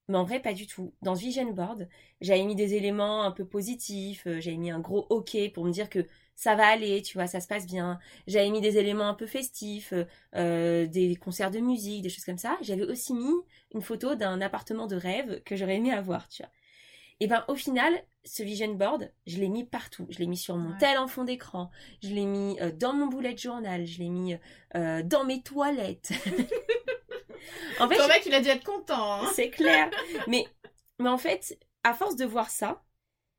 mais 0.10 0.18
en 0.18 0.24
vrai 0.26 0.42
pas 0.42 0.54
du 0.54 0.68
tout. 0.68 0.94
Dans 1.02 1.16
ce 1.16 1.22
vision 1.22 1.50
board, 1.52 1.88
j'avais 2.22 2.44
mis 2.44 2.56
des 2.56 2.74
éléments 2.76 3.24
un 3.24 3.32
peu 3.32 3.46
positifs, 3.46 4.24
j'avais 4.40 4.58
mis 4.58 4.72
un 4.72 4.80
gros 4.80 5.08
OK 5.10 5.38
pour 5.54 5.66
me 5.66 5.72
dire 5.72 5.90
que 5.90 6.06
ça 6.40 6.56
va 6.56 6.68
aller, 6.68 7.02
tu 7.02 7.18
vois, 7.18 7.28
ça 7.28 7.42
se 7.42 7.48
passe 7.48 7.66
bien. 7.66 8.00
J'avais 8.26 8.50
mis 8.50 8.62
des 8.62 8.78
éléments 8.78 9.10
un 9.10 9.14
peu 9.14 9.28
festifs, 9.28 9.92
euh, 9.92 10.06
euh, 10.36 10.88
des 10.88 11.18
concerts 11.18 11.52
de 11.52 11.60
musique, 11.60 12.02
des 12.02 12.10
choses 12.10 12.24
comme 12.24 12.38
ça. 12.38 12.58
J'avais 12.62 12.84
aussi 12.84 13.14
mis 13.14 13.34
une 13.74 13.82
photo 13.82 14.16
d'un 14.16 14.40
appartement 14.40 14.88
de 14.88 14.96
rêve 14.96 15.44
que 15.44 15.58
j'aurais 15.58 15.76
aimé 15.76 15.92
avoir, 15.92 16.30
tu 16.30 16.42
vois. 16.42 16.52
Et 17.20 17.28
ben 17.28 17.44
au 17.50 17.56
final, 17.56 17.94
ce 18.30 18.44
vision 18.44 18.74
board, 18.74 19.12
je 19.28 19.38
l'ai 19.38 19.50
mis 19.50 19.66
partout. 19.66 20.06
Je 20.10 20.20
l'ai 20.20 20.28
mis 20.28 20.38
sur 20.38 20.56
mon 20.56 20.78
tel 20.78 20.98
en 20.98 21.08
fond 21.08 21.24
d'écran, 21.24 21.70
je 22.04 22.10
l'ai 22.10 22.26
mis 22.26 22.60
euh, 22.62 22.72
dans 22.72 22.94
mon 22.94 23.08
bullet 23.08 23.36
journal, 23.36 23.86
je 23.86 24.00
l'ai 24.00 24.10
mis 24.10 24.36
dans 24.74 25.24
mes 25.26 25.42
toilettes. 25.42 26.12
en 27.80 27.90
fait, 27.90 27.98
ton 27.98 28.08
mec, 28.08 28.24
il 28.26 28.34
a 28.34 28.42
dû 28.42 28.50
être 28.50 28.64
content. 28.64 29.22
Hein. 29.22 29.30
c'est 29.34 29.50
clair. 29.50 29.90
mais 30.28 30.46
mais 31.00 31.10
en 31.10 31.18
fait, 31.18 31.58
à 31.84 31.94
force 31.94 32.16
de 32.16 32.26
voir 32.26 32.50
ça, 32.50 32.84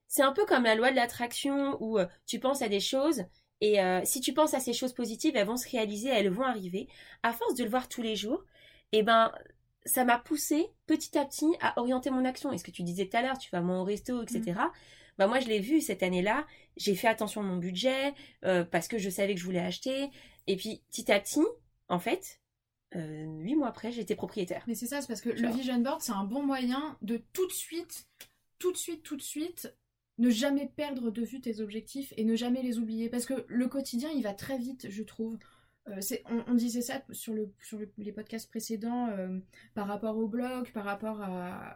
c'est 0.09 0.23
un 0.23 0.33
peu 0.33 0.45
comme 0.45 0.65
la 0.65 0.75
loi 0.75 0.91
de 0.91 0.97
l'attraction 0.97 1.77
où 1.81 1.99
euh, 1.99 2.07
tu 2.27 2.41
penses 2.41 2.63
à 2.63 2.69
des 2.69 2.81
choses 2.81 3.25
et 3.61 3.81
euh, 3.81 4.01
si 4.05 4.21
tu 4.21 4.33
penses 4.33 4.55
à 4.55 4.61
ces 4.61 4.73
choses 4.73 4.95
positives, 4.95 5.37
elles 5.37 5.47
vont 5.47 5.59
se 5.59 5.69
réaliser, 5.69 6.09
elles 6.09 6.31
vont 6.31 6.45
arriver. 6.45 6.89
À 7.23 7.33
force 7.33 7.55
de 7.55 7.63
le 7.63 7.71
voir 7.71 7.89
tous 7.89 8.03
les 8.03 8.17
jours, 8.17 8.43
eh 8.93 9.03
ben 9.03 9.31
ça 9.85 10.05
m'a 10.05 10.19
poussé 10.19 10.67
petit 10.87 11.17
à 11.19 11.25
petit 11.25 11.51
à 11.61 11.79
orienter 11.79 12.11
mon 12.11 12.25
action. 12.25 12.53
Et 12.53 12.59
ce 12.59 12.65
que 12.65 12.71
tu 12.71 12.83
disais 12.83 13.07
tout 13.07 13.17
à 13.17 13.23
l'heure, 13.23 13.39
tu 13.39 13.51
vas 13.51 13.61
moins 13.61 13.81
au 13.81 13.85
resto, 13.85 14.23
etc. 14.23 14.53
Mm. 14.53 14.71
Bah 15.19 15.27
moi 15.27 15.41
je 15.41 15.49
l'ai 15.49 15.61
vu 15.61 15.81
cette 15.81 16.03
année-là, 16.03 16.47
j'ai 16.77 16.95
fait 16.95 17.09
attention 17.09 17.43
à 17.43 17.45
mon 17.45 17.59
budget 17.59 18.15
euh, 18.45 18.65
parce 18.65 18.89
que 18.89 18.97
je 18.97 19.11
savais 19.11 19.35
que 19.35 19.41
je 19.41 19.45
voulais 19.45 19.61
acheter. 19.61 20.11
Et 20.47 20.57
puis 20.57 20.83
petit 20.91 21.13
à 21.13 21.21
petit, 21.21 21.45
en 21.89 21.99
fait, 21.99 22.41
huit 22.95 23.55
mois 23.55 23.69
après, 23.69 23.93
j'étais 23.93 24.15
propriétaire. 24.15 24.65
Mais 24.67 24.75
c'est 24.75 24.87
ça, 24.87 25.01
c'est 25.01 25.09
parce 25.09 25.21
que 25.21 25.31
le 25.31 25.49
vision 25.51 25.79
board, 25.79 26.01
c'est 26.01 26.13
un 26.13 26.25
bon 26.25 26.43
moyen 26.43 26.97
de 27.03 27.23
tout 27.33 27.47
de 27.47 27.53
suite, 27.53 28.09
tout 28.59 28.73
de 28.73 28.77
suite, 28.77 29.03
tout 29.03 29.17
de 29.17 29.23
suite 29.23 29.75
ne 30.21 30.31
jamais 30.31 30.67
perdre 30.67 31.11
de 31.11 31.23
vue 31.23 31.41
tes 31.41 31.61
objectifs 31.61 32.13
et 32.17 32.25
ne 32.25 32.37
jamais 32.37 32.63
les 32.63 32.79
oublier. 32.79 33.09
Parce 33.09 33.25
que 33.27 33.45
le 33.49 33.67
quotidien, 33.69 34.11
il 34.15 34.23
va 34.23 34.35
très 34.35 34.59
vite, 34.59 34.87
je 34.91 35.03
trouve. 35.03 35.39
Euh, 35.91 36.43
on, 36.47 36.55
disait 36.55 36.83
ça 36.83 37.03
sur, 37.11 37.35
le, 37.35 37.53
sur 37.63 37.79
les 37.99 38.13
podcasts 38.13 38.49
précédents 38.49 39.09
euh, 39.09 39.39
par 39.75 39.87
rapport 39.87 40.17
au 40.17 40.29
blog, 40.29 40.71
par 40.73 40.85
rapport 40.85 41.21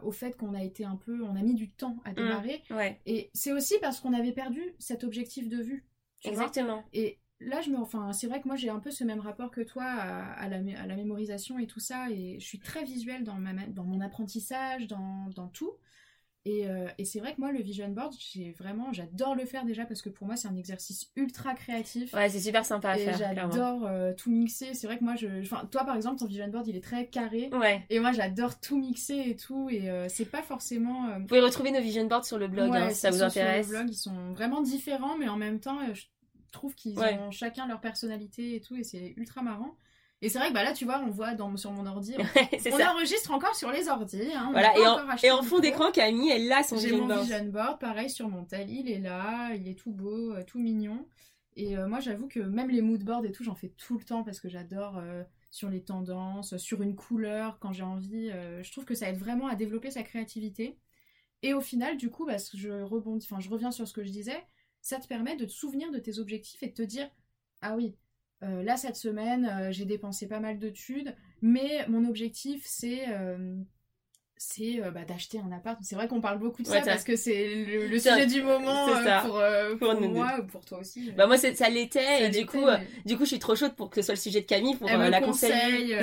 au 0.02 0.12
fait 0.12 0.36
qu'on 0.36 0.54
a 0.54 0.62
été 0.62 0.84
un 0.84 0.96
peu, 0.96 1.22
on 1.22 1.36
a 1.36 1.42
mis 1.42 1.54
du 1.54 1.70
temps 1.70 1.96
à 2.04 2.12
mmh, 2.12 2.14
démarrer. 2.14 2.62
Et 3.06 3.30
c'est 3.34 3.52
aussi 3.52 3.74
parce 3.80 4.00
qu'on 4.00 4.12
avait 4.12 4.32
perdu 4.32 4.62
cet 4.78 5.04
objectif 5.04 5.48
de 5.48 5.62
vue. 5.62 5.84
Exactement. 6.24 6.82
et 6.94 7.18
là, 7.40 7.60
je 7.60 7.70
me, 7.70 7.76
enfin, 7.76 8.12
c'est 8.12 8.26
vrai 8.26 8.40
que 8.40 8.48
moi 8.48 8.56
j'ai 8.56 8.70
un 8.70 8.80
peu 8.80 8.90
ce 8.90 9.04
même 9.04 9.20
rapport 9.20 9.50
que 9.50 9.60
toi 9.60 9.84
à, 9.84 10.48
la, 10.48 10.56
à, 10.80 10.86
la, 10.86 10.96
mémorisation 10.96 11.58
et 11.58 11.66
tout 11.66 11.80
ça, 11.80 12.10
et 12.10 12.38
je 12.40 12.44
suis 12.44 12.58
très 12.60 12.84
visuelle 12.84 13.24
dans, 13.24 13.34
ma, 13.34 13.52
dans 13.66 13.84
mon 13.84 14.00
apprentissage, 14.00 14.86
dans, 14.86 15.28
dans 15.34 15.48
tout. 15.48 15.72
Euh, 16.46 16.88
et, 16.98 17.04
c'est 17.04 17.20
vrai 17.20 17.34
que 17.34 17.40
moi, 17.40 17.52
le 17.52 17.60
vision 17.60 17.88
board, 17.88 18.12
j'ai 18.18 18.52
vraiment, 18.52 18.92
j'adore 18.92 19.34
le 19.34 19.46
faire 19.46 19.64
déjà 19.64 19.86
parce 19.86 20.02
que 20.02 20.10
pour 20.10 20.26
moi, 20.26 20.36
c'est 20.36 20.48
un 20.48 20.56
exercice 20.56 21.10
ultra 21.16 21.54
créatif. 21.54 22.12
Ouais, 22.12 22.28
c'est 22.28 22.40
super 22.40 22.66
sympa 22.66 22.90
à 22.90 22.98
faire. 22.98 23.16
J'adore 23.16 23.86
euh, 23.86 24.12
tout 24.12 24.30
mixer. 24.30 24.74
C'est 24.74 24.86
vrai 24.86 24.98
que 24.98 25.04
moi, 25.04 25.16
je, 25.16 25.26
enfin, 25.40 25.66
toi 25.70 25.84
par 25.84 25.96
exemple, 25.96 26.18
ton 26.18 26.26
vision 26.26 26.46
board, 26.48 26.66
il 26.68 26.76
est 26.76 26.84
très 26.84 27.06
carré. 27.06 27.48
Ouais. 27.52 27.82
Et 27.88 27.98
moi, 27.98 28.12
j'adore 28.12 28.60
tout 28.60 28.78
mixer 28.78 29.24
et 29.26 29.36
tout. 29.36 29.70
Et 29.70 29.88
euh, 29.88 30.06
c'est 30.08 30.26
pas 30.26 30.42
forcément. 30.42 31.18
Vous 31.18 31.26
pouvez 31.26 31.40
retrouver 31.40 31.70
nos 31.70 31.80
vision 31.80 32.04
boards 32.06 32.26
sur 32.26 32.38
le 32.38 32.48
blog 32.48 32.74
hein, 32.74 32.90
si 32.90 32.96
ça 32.96 33.10
vous 33.10 33.22
intéresse. 33.22 33.66
Sur 33.66 33.72
le 33.72 33.84
blog, 33.84 33.92
ils 33.94 33.98
sont 33.98 34.32
vraiment 34.32 34.60
différents, 34.60 35.16
mais 35.16 35.28
en 35.28 35.36
même 35.36 35.60
temps, 35.60 35.78
je 35.94 36.04
trouve 36.52 36.74
qu'ils 36.74 36.98
ont 36.98 37.30
chacun 37.30 37.66
leur 37.66 37.80
personnalité 37.80 38.54
et 38.54 38.60
tout, 38.60 38.76
et 38.76 38.84
c'est 38.84 39.14
ultra 39.16 39.42
marrant. 39.42 39.76
Et 40.24 40.30
c'est 40.30 40.38
vrai 40.38 40.48
que 40.48 40.54
bah 40.54 40.64
là, 40.64 40.72
tu 40.72 40.86
vois, 40.86 41.00
on 41.00 41.10
voit 41.10 41.34
dans, 41.34 41.54
sur 41.58 41.70
mon 41.70 41.84
ordi. 41.84 42.16
on 42.72 42.82
enregistre 42.82 43.30
encore 43.30 43.54
sur 43.54 43.70
les 43.70 43.88
ordi. 43.90 44.22
Hein, 44.34 44.48
voilà, 44.52 44.74
et 44.78 44.86
en, 44.86 44.98
et 45.22 45.30
en, 45.30 45.42
fond 45.42 45.58
d'écran, 45.58 45.92
Camille, 45.92 46.30
elle 46.30 46.50
a 46.50 46.62
son 46.62 46.76
vision 46.76 47.06
board. 47.06 47.10
J'ai 47.10 47.16
mon 47.16 47.22
vision 47.22 47.44
board, 47.52 47.78
pareil 47.78 48.08
sur 48.08 48.30
mon 48.30 48.42
tel, 48.42 48.70
il 48.70 48.90
est 48.90 49.00
là, 49.00 49.52
il 49.54 49.68
est 49.68 49.78
tout 49.78 49.92
beau, 49.92 50.32
euh, 50.32 50.42
tout 50.42 50.58
mignon. 50.58 51.06
Et 51.56 51.76
euh, 51.76 51.86
moi, 51.86 52.00
j'avoue 52.00 52.26
que 52.26 52.40
même 52.40 52.70
les 52.70 52.80
mood 52.80 53.04
boards 53.04 53.26
et 53.26 53.32
tout, 53.32 53.44
j'en 53.44 53.54
fais 53.54 53.68
tout 53.68 53.98
le 53.98 54.04
temps 54.04 54.24
parce 54.24 54.40
que 54.40 54.48
j'adore 54.48 54.96
euh, 54.96 55.24
sur 55.50 55.68
les 55.68 55.82
tendances, 55.82 56.56
sur 56.56 56.80
une 56.80 56.96
couleur 56.96 57.58
quand 57.60 57.72
j'ai 57.72 57.82
envie. 57.82 58.30
je 58.30 58.72
trouve 58.72 58.86
que 58.86 58.94
ça 58.94 59.10
aide 59.10 59.18
vraiment 59.18 59.46
à 59.46 59.56
développer 59.56 59.90
sa 59.90 60.02
créativité. 60.02 60.78
Et 61.42 61.52
au 61.52 61.60
final, 61.60 61.98
du 61.98 62.08
coup, 62.08 62.24
parce 62.24 62.48
que 62.48 62.56
je 62.56 62.70
rebondis, 62.70 63.28
je 63.40 63.50
reviens 63.50 63.72
sur 63.72 63.86
ce 63.86 63.92
que 63.92 64.02
je 64.02 64.10
disais, 64.10 64.42
ça 64.80 64.98
te 64.98 65.06
permet 65.06 65.36
de 65.36 65.44
te 65.44 65.50
souvenir 65.50 65.90
de 65.90 65.98
tes 65.98 66.18
objectifs 66.18 66.62
et 66.62 66.68
de 66.68 66.72
te 66.72 66.82
dire, 66.82 67.10
ah 67.60 67.76
oui, 67.76 67.94
euh, 68.44 68.62
là 68.62 68.76
cette 68.76 68.96
semaine 68.96 69.46
euh, 69.46 69.72
j'ai 69.72 69.84
dépensé 69.84 70.28
pas 70.28 70.40
mal 70.40 70.58
de 70.58 70.68
thunes, 70.68 71.14
mais 71.42 71.86
mon 71.88 72.08
objectif 72.08 72.62
c'est 72.64 73.08
euh, 73.08 73.56
c'est 74.36 74.80
bah, 74.92 75.04
d'acheter 75.04 75.38
un 75.38 75.52
appart. 75.52 75.78
C'est 75.82 75.94
vrai 75.94 76.08
qu'on 76.08 76.20
parle 76.20 76.38
beaucoup 76.38 76.62
de 76.62 76.68
Ouais, 76.68 76.80
ça 76.80 76.84
parce 76.84 77.04
que 77.04 77.16
c'est 77.16 77.64
le, 77.64 77.98
sujet 77.98 78.26
du 78.26 78.42
moment 78.42 78.86
pour, 79.22 79.40
Pour 79.78 80.00
deux. 80.00 80.08
moi, 80.08 80.40
ou 80.40 80.46
pour 80.46 80.64
toi 80.64 80.78
aussi. 80.78 81.12
Bah 81.12 81.26
moi 81.26 81.38
ça 81.38 81.68
l'était 81.68 82.26
et 82.26 82.28
du 82.30 82.44
coup, 82.44 82.66
mais 82.66 82.86
du 83.06 83.16
coup 83.16 83.24
je 83.24 83.30
suis 83.30 83.38
trop 83.38 83.54
chaude 83.54 83.74
pour 83.74 83.90
que 83.90 83.96
ce 83.96 84.06
soit 84.06 84.14
le 84.14 84.20
sujet 84.20 84.40
de 84.40 84.46
Camille 84.46 84.76
pour 84.76 84.90
elle 84.90 84.98
me 84.98 85.08
la 85.08 85.20
conseille 85.20 85.96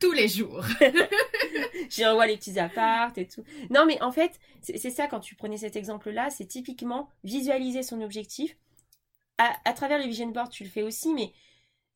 tous 0.00 0.12
les 0.12 0.26
jours. 0.26 0.64
J'y 1.90 2.04
envoie 2.06 2.26
les 2.26 2.36
petits 2.36 2.58
apparts 2.58 3.12
et 3.16 3.26
tout. 3.26 3.44
Non, 3.68 3.84
mais 3.86 4.02
en 4.02 4.10
fait, 4.10 4.32
c'est 4.62 4.90
ça, 4.90 5.06
quand 5.06 5.20
tu 5.20 5.34
prenais 5.34 5.58
cet 5.58 5.76
exemple-là, 5.76 6.30
c'est 6.30 6.46
typiquement 6.46 7.10
visualiser 7.22 7.82
son 7.82 8.00
objectif. 8.00 8.56
À, 9.42 9.56
à 9.64 9.72
travers 9.72 9.98
le 9.98 10.04
vision 10.04 10.28
board, 10.28 10.50
tu 10.50 10.64
le 10.64 10.70
fais 10.70 10.82
aussi, 10.82 11.14
mais 11.14 11.32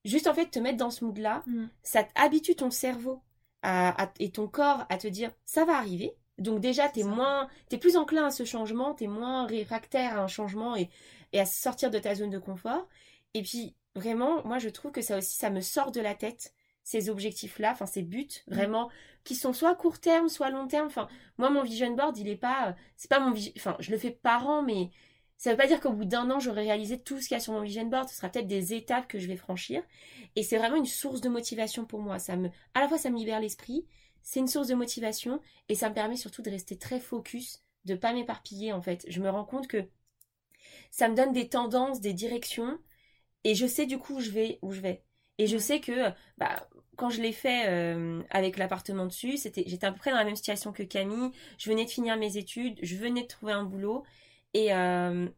juste 0.04 0.26
en 0.26 0.34
fait, 0.34 0.46
te 0.50 0.58
mettre 0.58 0.78
dans 0.78 0.90
ce 0.90 1.04
mood-là, 1.04 1.42
Mm. 1.46 1.66
ça 1.82 2.06
habitue 2.14 2.54
ton 2.56 2.70
cerveau 2.70 3.22
à- 3.62 4.04
à- 4.04 4.12
et 4.18 4.30
ton 4.30 4.46
corps 4.48 4.84
à 4.88 4.96
te 4.98 5.08
dire 5.08 5.30
ça 5.44 5.64
va 5.64 5.76
arriver. 5.76 6.14
Donc 6.38 6.60
déjà, 6.60 6.88
t'es 6.88 7.04
moins, 7.04 7.48
t'es 7.68 7.78
plus 7.78 7.96
enclin 7.96 8.26
à 8.26 8.30
ce 8.30 8.44
changement, 8.44 8.94
t'es 8.94 9.06
moins 9.06 9.46
réfractaire 9.46 10.18
à 10.18 10.22
un 10.22 10.26
changement 10.26 10.74
et, 10.76 10.88
et 11.32 11.40
à 11.40 11.46
sortir 11.46 11.90
de 11.90 11.98
ta 11.98 12.14
zone 12.14 12.30
de 12.30 12.38
confort. 12.38 12.88
Et 13.34 13.42
puis 13.42 13.74
vraiment, 13.94 14.42
moi 14.44 14.58
je 14.58 14.68
trouve 14.68 14.90
que 14.90 15.02
ça 15.02 15.18
aussi, 15.18 15.36
ça 15.36 15.50
me 15.50 15.60
sort 15.60 15.92
de 15.92 16.00
la 16.00 16.14
tête 16.14 16.52
ces 16.82 17.08
objectifs-là, 17.08 17.70
enfin 17.72 17.86
ces 17.86 18.02
buts 18.02 18.28
vraiment 18.46 18.90
qui 19.22 19.34
sont 19.34 19.52
soit 19.54 19.74
court 19.74 20.00
terme, 20.00 20.28
soit 20.28 20.50
long 20.50 20.66
terme. 20.66 20.88
Enfin, 20.88 21.08
moi 21.38 21.48
mon 21.50 21.62
vision 21.62 21.90
board, 21.94 22.18
il 22.18 22.28
est 22.28 22.36
pas, 22.36 22.68
euh, 22.68 22.72
c'est 22.96 23.08
pas 23.08 23.20
mon, 23.20 23.32
enfin 23.56 23.76
je 23.78 23.90
le 23.90 23.96
fais 23.98 24.10
par 24.10 24.46
an, 24.48 24.62
mais 24.62 24.90
ça 25.36 25.50
veut 25.50 25.56
pas 25.56 25.66
dire 25.66 25.80
qu'au 25.80 25.92
bout 25.92 26.04
d'un 26.04 26.30
an 26.30 26.40
j'aurai 26.40 26.62
réalisé 26.62 26.98
tout 26.98 27.20
ce 27.20 27.28
qu'il 27.28 27.34
y 27.34 27.38
a 27.38 27.40
sur 27.40 27.52
mon 27.52 27.60
vision 27.60 27.84
board. 27.86 28.08
Ce 28.08 28.16
sera 28.16 28.28
peut-être 28.28 28.46
des 28.46 28.74
étapes 28.74 29.08
que 29.08 29.18
je 29.18 29.26
vais 29.26 29.36
franchir, 29.36 29.82
et 30.36 30.42
c'est 30.42 30.58
vraiment 30.58 30.76
une 30.76 30.86
source 30.86 31.20
de 31.20 31.28
motivation 31.28 31.84
pour 31.84 32.00
moi. 32.00 32.18
Ça 32.18 32.36
me, 32.36 32.48
à 32.74 32.80
la 32.80 32.88
fois 32.88 32.98
ça 32.98 33.10
me 33.10 33.18
libère 33.18 33.40
l'esprit, 33.40 33.86
c'est 34.22 34.40
une 34.40 34.48
source 34.48 34.68
de 34.68 34.74
motivation, 34.74 35.40
et 35.68 35.74
ça 35.74 35.90
me 35.90 35.94
permet 35.94 36.16
surtout 36.16 36.42
de 36.42 36.50
rester 36.50 36.78
très 36.78 37.00
focus, 37.00 37.62
de 37.84 37.94
pas 37.94 38.12
m'éparpiller 38.12 38.72
en 38.72 38.82
fait. 38.82 39.04
Je 39.08 39.20
me 39.20 39.30
rends 39.30 39.44
compte 39.44 39.68
que 39.68 39.84
ça 40.90 41.08
me 41.08 41.14
donne 41.16 41.32
des 41.32 41.48
tendances, 41.48 42.00
des 42.00 42.12
directions, 42.12 42.78
et 43.44 43.54
je 43.54 43.66
sais 43.66 43.86
du 43.86 43.98
coup 43.98 44.16
où 44.16 44.20
je 44.20 44.30
vais, 44.30 44.58
où 44.62 44.72
je 44.72 44.80
vais. 44.80 45.02
Et 45.38 45.46
je 45.46 45.58
sais 45.58 45.80
que 45.80 46.10
bah, 46.38 46.68
quand 46.96 47.10
je 47.10 47.20
l'ai 47.20 47.32
fait 47.32 47.68
euh, 47.68 48.22
avec 48.30 48.56
l'appartement 48.56 49.06
dessus, 49.06 49.36
c'était, 49.36 49.64
j'étais 49.66 49.86
à 49.86 49.92
peu 49.92 49.98
près 49.98 50.10
dans 50.10 50.16
la 50.16 50.24
même 50.24 50.36
situation 50.36 50.72
que 50.72 50.82
Camille. 50.82 51.30
Je 51.58 51.68
venais 51.70 51.84
de 51.84 51.90
finir 51.90 52.16
mes 52.16 52.36
études, 52.36 52.78
je 52.82 52.96
venais 52.96 53.22
de 53.22 53.28
trouver 53.28 53.52
un 53.52 53.64
boulot. 53.64 54.04
Et, 54.54 54.72
euh, 54.72 55.28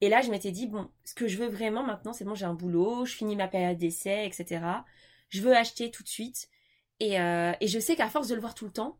et 0.00 0.08
là, 0.08 0.20
je 0.20 0.30
m'étais 0.30 0.52
dit, 0.52 0.66
bon, 0.66 0.90
ce 1.04 1.14
que 1.14 1.26
je 1.26 1.38
veux 1.38 1.48
vraiment 1.48 1.82
maintenant, 1.82 2.12
c'est 2.12 2.24
bon, 2.24 2.34
j'ai 2.34 2.44
un 2.44 2.54
boulot, 2.54 3.06
je 3.06 3.14
finis 3.14 3.36
ma 3.36 3.48
période 3.48 3.78
d'essai, 3.78 4.26
etc. 4.26 4.60
Je 5.30 5.40
veux 5.42 5.56
acheter 5.56 5.90
tout 5.90 6.02
de 6.02 6.08
suite. 6.08 6.48
Et, 7.00 7.20
euh, 7.20 7.52
et 7.60 7.68
je 7.68 7.78
sais 7.78 7.96
qu'à 7.96 8.08
force 8.08 8.28
de 8.28 8.34
le 8.34 8.40
voir 8.40 8.54
tout 8.54 8.66
le 8.66 8.72
temps, 8.72 8.98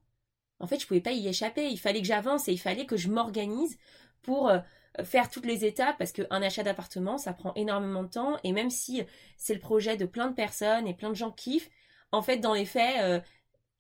en 0.58 0.66
fait, 0.66 0.80
je 0.80 0.86
pouvais 0.86 1.00
pas 1.00 1.12
y 1.12 1.28
échapper. 1.28 1.68
Il 1.68 1.78
fallait 1.78 2.00
que 2.00 2.06
j'avance 2.06 2.48
et 2.48 2.52
il 2.52 2.58
fallait 2.58 2.86
que 2.86 2.96
je 2.96 3.08
m'organise 3.08 3.78
pour 4.22 4.48
euh, 4.48 4.58
faire 5.04 5.30
toutes 5.30 5.46
les 5.46 5.64
étapes 5.66 5.96
parce 5.98 6.12
qu'un 6.12 6.42
achat 6.42 6.62
d'appartement, 6.62 7.18
ça 7.18 7.34
prend 7.34 7.52
énormément 7.54 8.02
de 8.02 8.08
temps. 8.08 8.38
Et 8.42 8.52
même 8.52 8.70
si 8.70 9.02
c'est 9.36 9.54
le 9.54 9.60
projet 9.60 9.96
de 9.98 10.06
plein 10.06 10.28
de 10.28 10.34
personnes 10.34 10.86
et 10.88 10.94
plein 10.94 11.10
de 11.10 11.14
gens 11.14 11.30
kiffent, 11.30 11.70
en 12.12 12.22
fait, 12.22 12.38
dans 12.38 12.54
les 12.54 12.64
faits, 12.64 13.22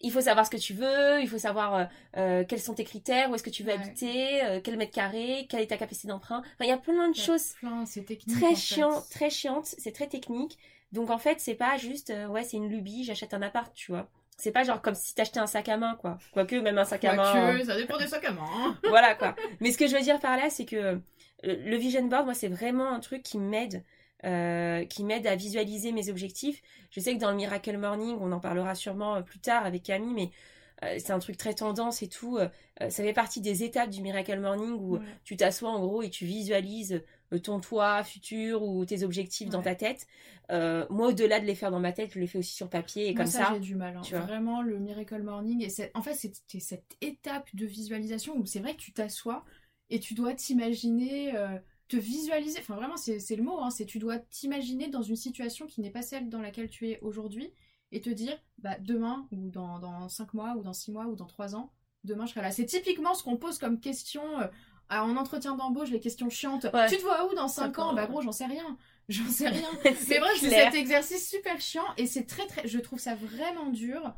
il 0.00 0.12
faut 0.12 0.20
savoir 0.20 0.44
ce 0.46 0.50
que 0.50 0.56
tu 0.56 0.74
veux, 0.74 1.20
il 1.20 1.28
faut 1.28 1.38
savoir 1.38 1.74
euh, 1.74 1.84
euh, 2.16 2.44
quels 2.46 2.60
sont 2.60 2.74
tes 2.74 2.84
critères, 2.84 3.30
où 3.30 3.34
est-ce 3.34 3.42
que 3.42 3.50
tu 3.50 3.62
veux 3.62 3.70
Ouais. 3.72 3.74
habiter, 3.80 4.44
euh, 4.44 4.60
quel 4.62 4.76
mètre 4.76 4.92
carré, 4.92 5.46
quelle 5.48 5.60
est 5.60 5.66
ta 5.68 5.76
capacité 5.76 6.08
d'emprunt. 6.08 6.38
Enfin, 6.40 6.64
il 6.64 6.68
y 6.68 6.72
a 6.72 6.76
plein 6.78 7.08
de 7.10 7.14
Il 7.14 7.18
y 7.18 7.22
a 7.22 7.26
choses 7.26 7.52
plein, 7.60 7.84
très 8.28 8.54
chiant, 8.54 9.02
très 9.10 9.30
chiante, 9.30 9.66
c'est 9.66 9.92
très 9.92 10.06
technique. 10.06 10.58
Donc 10.92 11.10
en 11.10 11.18
fait, 11.18 11.40
c'est 11.40 11.54
pas 11.54 11.76
juste 11.78 12.10
euh, 12.10 12.26
ouais, 12.26 12.44
c'est 12.44 12.56
une 12.58 12.68
lubie, 12.68 13.04
j'achète 13.04 13.34
un 13.34 13.42
appart, 13.42 13.72
tu 13.74 13.90
vois. 13.92 14.08
C'est 14.38 14.52
pas 14.52 14.64
genre 14.64 14.82
comme 14.82 14.94
si 14.94 15.14
t'achetais 15.14 15.40
un 15.40 15.46
sac 15.46 15.68
à 15.70 15.78
main 15.78 15.96
quoi. 15.98 16.18
Quoique 16.32 16.56
même 16.56 16.76
un 16.76 16.84
sac 16.84 17.04
à 17.06 17.14
main. 17.14 17.64
Ça 17.64 17.76
dépend 17.76 17.96
des 17.96 18.06
sacs 18.06 18.24
à 18.26 18.32
main. 18.32 18.44
hein. 18.54 18.78
voilà 18.88 19.14
quoi. 19.14 19.34
Mais 19.60 19.72
ce 19.72 19.78
que 19.78 19.86
je 19.86 19.96
veux 19.96 20.02
dire 20.02 20.20
par 20.20 20.36
là, 20.36 20.50
c'est 20.50 20.66
que 20.66 21.00
le 21.42 21.76
vision 21.76 22.02
board, 22.04 22.24
moi, 22.26 22.34
c'est 22.34 22.48
vraiment 22.48 22.90
un 22.90 23.00
truc 23.00 23.22
qui 23.22 23.38
m'aide, 23.38 23.82
euh, 24.24 24.84
qui 24.86 25.04
m'aide 25.04 25.26
à 25.26 25.36
visualiser 25.36 25.92
mes 25.92 26.08
objectifs. 26.08 26.62
Je 26.90 27.00
sais 27.00 27.14
que 27.14 27.20
dans 27.20 27.30
le 27.30 27.36
Miracle 27.36 27.76
Morning, 27.76 28.16
on 28.20 28.32
en 28.32 28.40
parlera 28.40 28.74
sûrement 28.74 29.16
euh, 29.16 29.20
plus 29.22 29.38
tard 29.40 29.66
avec 29.66 29.82
Camille, 29.82 30.14
mais 30.14 30.30
euh, 30.84 30.96
c'est 30.98 31.12
un 31.12 31.18
truc 31.18 31.36
très 31.36 31.54
tendance 31.54 32.02
et 32.02 32.08
tout. 32.08 32.38
euh, 32.38 32.48
ça 32.80 33.02
fait 33.02 33.12
partie 33.12 33.40
des 33.40 33.62
étapes 33.62 33.90
du 33.90 34.02
Miracle 34.02 34.38
Morning 34.40 34.72
où 34.78 34.96
Ouais. 34.96 35.02
tu 35.24 35.36
t'assois 35.36 35.70
en 35.70 35.80
gros 35.80 36.02
et 36.02 36.10
tu 36.10 36.24
visualises 36.26 37.02
ton 37.42 37.58
toit 37.60 38.04
futur 38.04 38.62
ou 38.62 38.84
tes 38.84 39.02
objectifs 39.02 39.48
dans 39.48 39.62
ta 39.62 39.74
tête. 39.74 40.06
Euh, 40.52 40.86
moi, 40.90 41.08
au-delà 41.08 41.40
de 41.40 41.44
les 41.44 41.56
faire 41.56 41.70
dans 41.72 41.80
ma 41.80 41.92
tête, 41.92 42.12
je 42.12 42.20
les 42.20 42.26
fais 42.28 42.38
aussi 42.38 42.54
sur 42.54 42.68
papier 42.70 43.08
et 43.08 43.14
Moi, 43.14 43.24
comme 43.24 43.32
ça, 43.32 43.46
ça. 43.46 43.50
j'ai 43.54 43.60
du 43.60 43.74
mal. 43.74 43.96
hein. 43.96 44.00
tu 44.02 44.14
vois. 44.14 44.24
Vraiment, 44.24 44.62
le 44.62 44.78
Miracle 44.78 45.22
Morning. 45.22 45.60
Et 45.64 45.90
en 45.94 46.02
fait, 46.02 46.14
c'était 46.14 46.60
cette 46.60 46.96
étape 47.00 47.48
de 47.54 47.66
visualisation 47.66 48.36
où 48.36 48.46
c'est 48.46 48.60
vrai 48.60 48.74
que 48.74 48.80
tu 48.80 48.92
t'assois 48.92 49.44
et 49.90 49.98
tu 49.98 50.14
dois 50.14 50.34
t'imaginer, 50.34 51.36
te 51.88 51.96
visualiser. 51.96 52.58
Enfin, 52.60 52.74
vraiment, 52.76 52.96
c'est 52.96 53.18
c'est 53.20 53.36
le 53.36 53.42
mot. 53.42 53.58
hein, 53.60 53.70
c'est 53.70 53.86
tu 53.86 53.98
dois 53.98 54.18
t'imaginer 54.18 54.88
dans 54.88 55.02
une 55.02 55.16
situation 55.16 55.66
qui 55.66 55.80
n'est 55.80 55.90
pas 55.90 56.02
celle 56.02 56.28
dans 56.28 56.40
laquelle 56.40 56.68
tu 56.70 56.88
es 56.90 56.98
aujourd'hui 57.00 57.52
et 57.92 58.00
te 58.00 58.10
dire, 58.10 58.36
bah, 58.58 58.76
demain 58.80 59.28
ou 59.32 59.48
dans, 59.50 59.78
dans 59.78 60.08
5 60.08 60.34
mois 60.34 60.54
ou 60.56 60.62
dans 60.62 60.72
6 60.72 60.90
mois 60.92 61.06
ou 61.06 61.14
dans 61.16 61.26
3 61.26 61.54
ans, 61.54 61.72
demain 62.04 62.26
je 62.26 62.30
serai 62.32 62.42
là. 62.42 62.50
C'est 62.50 62.66
typiquement 62.66 63.14
ce 63.14 63.22
qu'on 63.22 63.36
pose 63.36 63.58
comme 63.58 63.78
question. 63.80 64.22
euh, 64.40 64.48
à- 64.88 65.04
en 65.04 65.16
entretien 65.16 65.56
d'embauche, 65.56 65.90
les 65.90 65.98
questions 65.98 66.30
chiantes. 66.30 66.66
Ouais. 66.72 66.88
Tu 66.88 66.96
te 66.96 67.02
vois 67.02 67.28
où 67.30 67.34
dans 67.34 67.48
5 67.48 67.62
Cinq 67.74 67.78
ans 67.80 67.92
Bah 67.94 68.06
gros, 68.06 68.22
j'en 68.22 68.30
sais 68.32 68.46
rien. 68.46 68.76
J'en 69.08 69.28
sais 69.28 69.48
rien. 69.48 69.68
c'est 69.82 69.94
C'est 69.94 70.18
vrai, 70.18 70.30
c'est 70.40 70.48
clair. 70.48 70.72
cet 70.72 70.80
exercice 70.80 71.28
super 71.28 71.60
chiant 71.60 71.84
et 71.96 72.06
c'est 72.06 72.24
très 72.24 72.46
très. 72.46 72.66
Je 72.68 72.78
trouve 72.78 72.98
ça 73.00 73.14
vraiment 73.16 73.66
dur. 73.70 74.14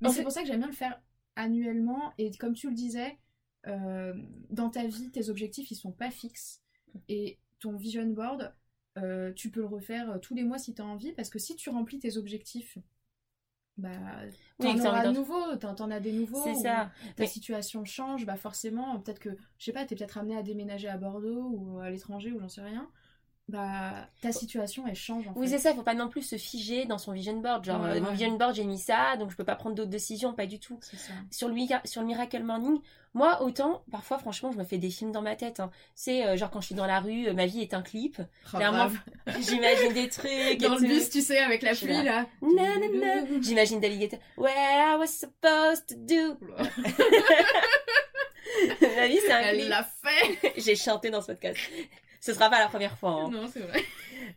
Mais 0.00 0.10
c'est 0.10 0.22
pour 0.24 0.32
ça 0.32 0.40
que 0.42 0.46
j'aime 0.48 0.58
bien 0.58 0.66
le 0.68 0.72
faire 0.72 1.00
annuellement. 1.36 2.12
Et 2.18 2.30
comme 2.32 2.54
tu 2.54 2.68
le 2.68 2.74
disais, 2.74 3.18
euh, 3.66 4.14
dans 4.50 4.68
ta 4.70 4.84
vie, 4.84 5.10
tes 5.10 5.28
objectifs 5.28 5.70
ils 5.70 5.76
sont 5.76 5.92
pas 5.92 6.10
fixes. 6.10 6.61
Et 7.08 7.38
ton 7.58 7.76
vision 7.76 8.06
board, 8.06 8.52
euh, 8.98 9.32
tu 9.34 9.50
peux 9.50 9.60
le 9.60 9.66
refaire 9.66 10.10
euh, 10.12 10.18
tous 10.18 10.34
les 10.34 10.44
mois 10.44 10.58
si 10.58 10.74
tu 10.74 10.82
as 10.82 10.84
envie. 10.84 11.12
Parce 11.12 11.30
que 11.30 11.38
si 11.38 11.56
tu 11.56 11.70
remplis 11.70 11.98
tes 11.98 12.16
objectifs, 12.16 12.78
bah, 13.78 13.90
Oui, 14.58 14.66
t'en 14.66 14.74
t'as 14.82 14.88
auras 14.88 15.06
de 15.08 15.12
nouveaux. 15.12 15.56
T'en 15.56 15.90
as 15.90 16.00
des 16.00 16.12
nouveaux. 16.12 16.42
C'est 16.44 16.54
ça. 16.54 16.90
Ta 17.16 17.22
Mais- 17.22 17.26
situation 17.26 17.84
change, 17.84 18.26
bah 18.26 18.36
forcément, 18.36 18.98
peut-être 19.00 19.18
que, 19.18 19.30
je 19.58 19.64
sais 19.64 19.72
pas, 19.72 19.84
t'es 19.86 19.96
peut-être 19.96 20.18
amené 20.18 20.36
à 20.36 20.42
déménager 20.42 20.88
à 20.88 20.98
Bordeaux 20.98 21.48
ou 21.54 21.78
à 21.78 21.90
l'étranger 21.90 22.32
ou 22.32 22.38
j'en 22.40 22.48
sais 22.48 22.60
rien. 22.62 22.88
Bah, 23.48 24.06
ta 24.22 24.32
situation 24.32 24.84
elle 24.88 24.94
change 24.94 25.26
en 25.28 25.32
Oui, 25.36 25.46
c'est 25.48 25.58
ça, 25.58 25.72
il 25.72 25.76
faut 25.76 25.82
pas 25.82 25.92
non 25.94 26.08
plus 26.08 26.22
se 26.22 26.36
figer 26.36 26.86
dans 26.86 26.96
son 26.96 27.12
vision 27.12 27.36
board. 27.38 27.64
Genre, 27.64 27.82
Ouais, 27.82 27.98
euh, 27.98 28.00
mon 28.00 28.12
vision 28.12 28.32
board, 28.36 28.54
j'ai 28.54 28.64
mis 28.64 28.78
ça, 28.78 29.16
donc 29.18 29.30
je 29.30 29.36
peux 29.36 29.44
pas 29.44 29.56
prendre 29.56 29.74
d'autres 29.74 29.90
décisions, 29.90 30.32
pas 30.32 30.46
du 30.46 30.58
tout. 30.58 30.78
Ça. 30.80 30.96
Sur 31.30 31.48
le, 31.48 31.54
sur 31.84 32.00
le 32.00 32.06
Miracle 32.06 32.42
Morning, 32.44 32.78
moi, 33.14 33.42
autant, 33.42 33.82
parfois, 33.90 34.16
franchement, 34.18 34.52
je 34.52 34.58
me 34.58 34.64
fais 34.64 34.78
des 34.78 34.88
films 34.88 35.12
dans 35.12 35.20
ma 35.20 35.36
tête. 35.36 35.60
hein. 35.60 35.70
C'est 35.94 36.24
euh, 36.24 36.36
genre 36.38 36.50
quand 36.50 36.62
je 36.62 36.66
suis 36.66 36.74
dans 36.74 36.86
la 36.86 36.98
rue, 37.00 37.26
euh, 37.28 37.34
ma 37.34 37.44
vie 37.44 37.60
est 37.60 37.74
un 37.74 37.82
clip. 37.82 38.22
Oh. 38.54 38.58
J'imagine 39.40 39.92
des 39.92 40.08
trucs. 40.08 40.58
Dans 40.60 40.76
le 40.76 40.80
bus, 40.86 41.10
tu 41.10 41.20
sais, 41.20 41.36
avec 41.38 41.60
la 41.62 41.74
pluie 41.74 42.02
là. 42.04 42.24
Nanana. 42.40 43.26
J'imagine 43.42 43.80
d'alligator. 43.80 44.18
Where 44.38 44.54
I 44.56 44.96
was 44.98 45.08
supposed 45.08 45.88
to 45.88 45.94
do. 45.96 46.38
Ma 48.96 49.06
vie, 49.08 49.18
c'est 49.26 49.32
un 49.32 49.40
Elle 49.40 49.58
clip. 49.58 49.68
l'a 49.68 49.82
fait 49.84 50.52
J'ai 50.60 50.76
chanté 50.76 51.10
dans 51.10 51.20
ce 51.20 51.26
podcast. 51.28 51.58
Ce 52.24 52.32
sera 52.32 52.48
pas 52.48 52.60
la 52.60 52.68
première 52.68 52.96
fois. 52.96 53.10
hein. 53.24 53.30
Non, 53.30 53.50
c'est 53.52 53.60
vrai. 53.60 53.82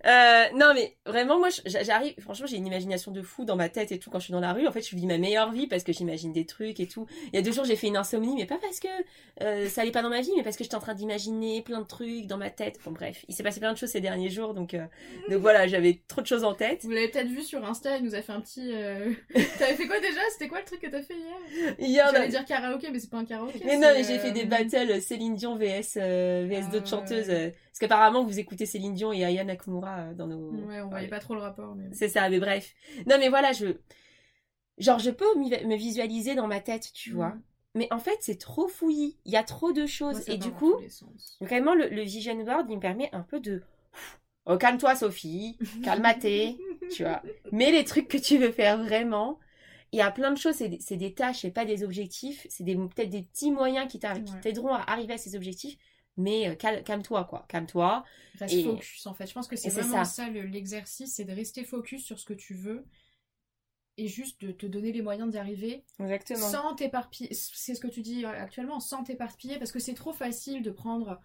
Euh, 0.08 0.46
non 0.56 0.74
mais 0.74 0.96
vraiment 1.06 1.38
moi 1.38 1.50
j'arrive 1.66 2.16
franchement 2.20 2.48
j'ai 2.48 2.58
une 2.58 2.66
imagination 2.66 3.12
de 3.12 3.22
fou 3.22 3.46
dans 3.46 3.56
ma 3.56 3.70
tête 3.70 3.92
et 3.92 4.00
tout 4.00 4.10
quand 4.10 4.18
je 4.20 4.26
suis 4.26 4.32
dans 4.34 4.40
la 4.40 4.52
rue 4.52 4.68
en 4.68 4.72
fait 4.72 4.82
je 4.82 4.96
vis 4.96 5.06
ma 5.06 5.18
meilleure 5.20 5.52
vie 5.52 5.68
parce 5.68 5.84
que 5.84 5.94
j'imagine 5.94 6.34
des 6.34 6.46
trucs 6.46 6.80
et 6.80 6.88
tout 6.88 7.06
il 7.32 7.36
y 7.36 7.38
a 7.38 7.42
deux 7.44 7.52
jours 7.52 7.66
j'ai 7.66 7.76
fait 7.76 7.88
une 7.88 7.96
insomnie 7.98 8.36
mais 8.36 8.46
pas 8.46 8.58
parce 8.62 8.80
que 8.80 8.88
euh, 9.42 9.70
ça 9.70 9.82
allait 9.82 9.92
pas 9.92 10.02
dans 10.02 10.10
ma 10.10 10.22
vie 10.22 10.32
mais 10.36 10.44
parce 10.44 10.58
que 10.58 10.64
j'étais 10.64 10.76
en 10.76 10.80
train 10.80 10.96
d'imaginer 10.96 11.62
plein 11.62 11.82
de 11.82 11.86
trucs 11.86 12.26
dans 12.26 12.38
ma 12.38 12.50
tête 12.50 12.80
bon 12.84 12.92
bref 12.92 13.24
il 13.28 13.36
s'est 13.36 13.44
passé 13.44 13.60
plein 13.60 13.74
de 13.74 13.78
choses 13.78 13.90
ces 13.90 14.02
derniers 14.02 14.30
jours 14.32 14.54
donc 14.56 14.74
euh, 14.74 14.86
donc 15.30 15.40
voilà 15.42 15.68
j'avais 15.68 16.02
trop 16.08 16.22
de 16.22 16.28
choses 16.28 16.44
en 16.44 16.56
tête 16.56 16.84
Vous 16.84 16.90
l'avez 16.92 17.10
peut-être 17.10 17.28
vu 17.30 17.44
sur 17.44 17.64
Insta, 17.64 17.98
il 17.98 18.04
nous 18.06 18.16
a 18.16 18.22
fait 18.24 18.34
un 18.34 18.42
petit. 18.42 18.72
T'avais 19.60 19.76
fait 19.76 19.88
quoi 19.88 20.00
déjà? 20.00 20.20
C'était 20.32 20.48
quoi 20.48 20.60
le 20.60 20.66
truc 20.66 20.82
que 20.82 20.88
t'as 20.88 21.02
fait 21.04 21.16
hier? 21.16 21.76
Hier 21.80 22.10
J'allais 22.12 22.30
dire 22.30 22.46
karaoké, 22.46 22.90
mais 22.92 23.00
c'est 23.00 23.10
pas 23.10 23.18
un 23.18 23.26
karaoké. 23.26 23.60
mais 23.66 23.78
non 23.78 23.90
mais 23.94 24.04
j'ai 24.04 24.18
fait 24.20 24.32
des 24.32 24.46
battles 24.46 25.00
Céline 25.02 25.36
Dion 25.36 25.56
vs 25.58 25.96
vs 25.96 25.98
Ah, 26.00 26.72
d'autres 26.72 26.88
chanteuses 26.88 27.28
ouais. 27.30 27.34
euh, 27.48 27.50
parce 27.76 27.90
qu'apparemment 27.92 28.24
vous 28.24 28.40
écoutez 28.40 28.66
Céline 28.66 28.94
Dion 28.94 29.12
et 29.12 29.26
Aya 29.26 29.44
Nakamura 29.44 29.98
euh, 29.98 30.14
dans 30.14 30.28
nos 30.28 30.50
Ouais, 30.66 30.80
on 30.80 30.88
voyait 30.88 31.10
pas 31.10 31.20
trop 31.20 31.36
le 31.36 31.42
rapport, 31.42 31.76
mais. 31.76 31.90
C'est 31.92 32.08
ça, 32.08 32.30
mais 32.30 32.40
bref. 32.40 32.74
Non, 33.06 33.18
mais 33.20 33.28
voilà, 33.28 33.52
je. 33.52 33.76
Genre, 34.78 34.98
je 34.98 35.12
peux 35.12 35.26
me 35.38 35.76
visualiser 35.76 36.36
dans 36.36 36.48
ma 36.48 36.62
tête, 36.62 36.94
tu 36.94 37.12
vois. 37.12 37.32
Mhm. 37.32 37.42
Mais 37.76 37.88
en 37.92 38.00
fait, 38.00 38.16
c'est 38.22 38.40
trop 38.40 38.70
fouillis. 38.70 39.18
Il 39.26 39.34
y 39.34 39.36
a 39.36 39.44
trop 39.44 39.74
de 39.74 39.86
choses. 39.86 40.26
Moi, 40.26 40.36
et 40.36 40.38
du 40.38 40.52
coup, 40.52 40.76
vraiment, 41.42 41.74
le, 41.76 41.90
le 41.90 42.02
vision 42.04 42.42
board, 42.46 42.68
il 42.70 42.78
me 42.78 42.82
permet 42.82 43.10
un 43.12 43.24
peu 43.24 43.42
de. 43.42 43.62
Oh, 44.46 44.56
calme-toi, 44.58 44.96
Sophie. 44.96 45.58
Calme-toi. 45.84 46.56
tu 46.94 47.04
vois. 47.04 47.22
Mais 47.52 47.74
les 47.74 47.84
trucs 47.84 48.08
que 48.08 48.18
tu 48.18 48.38
veux 48.38 48.54
faire 48.54 48.82
vraiment, 48.82 49.38
il 49.92 50.00
y 50.00 50.02
a 50.02 50.12
plein 50.12 50.32
de 50.32 50.38
choses. 50.38 50.56
C'est 50.56 50.96
des, 50.96 51.14
tâches 51.14 51.44
et 51.44 51.52
pas 51.52 51.66
des 51.66 51.84
objectifs. 51.84 52.48
C'est 52.50 52.64
des- 52.64 52.78
peut-être 52.78 53.10
des 53.10 53.24
petits 53.24 53.52
moyens 53.52 53.92
qui 53.92 54.00
Ouais. 54.02 54.40
t'aideront 54.42 54.74
à 54.74 54.80
arriver 54.90 55.16
à 55.16 55.18
ces 55.18 55.36
objectifs. 55.36 55.78
Mais 56.18 56.50
euh, 56.50 56.56
cal- 56.56 56.84
calme-toi, 56.84 57.26
quoi. 57.26 57.46
Calme-toi. 57.50 58.04
Reste 58.40 58.54
Et- 58.54 58.64
focus 58.64 59.06
en 59.08 59.14
fait. 59.14 59.28
Je 59.28 59.34
pense 59.34 59.48
que 59.48 59.56
c'est 59.56 59.70
vraiment 59.70 60.04
ça. 60.04 60.26
ça, 60.26 60.30
le- 60.30 60.42
l'exercice, 60.44 61.14
c'est 61.16 61.26
de 61.26 61.34
rester 61.34 61.64
focus 61.64 62.04
sur 62.06 62.20
ce 62.20 62.26
que 62.26 62.34
tu 62.34 62.54
veux 62.54 62.86
et 63.98 64.08
juste 64.08 64.42
de 64.42 64.52
te 64.52 64.66
donner 64.66 64.92
les 64.92 65.02
moyens 65.02 65.30
d'y 65.32 65.38
arriver 65.38 65.84
Exactement. 66.00 66.50
sans 66.50 66.76
t'éparpiller. 66.76 67.34
C'est 67.34 67.76
ce 67.76 67.80
que 67.80 67.88
tu 67.88 68.02
dis 68.02 68.26
euh, 68.26 68.30
actuellement, 68.30 68.80
sans 68.80 69.04
t'éparpiller 69.04 69.58
parce 69.58 69.72
que 69.72 69.80
c'est 69.80 69.94
trop 69.94 70.12
facile 70.14 70.62
de 70.64 70.72
prendre 70.72 71.22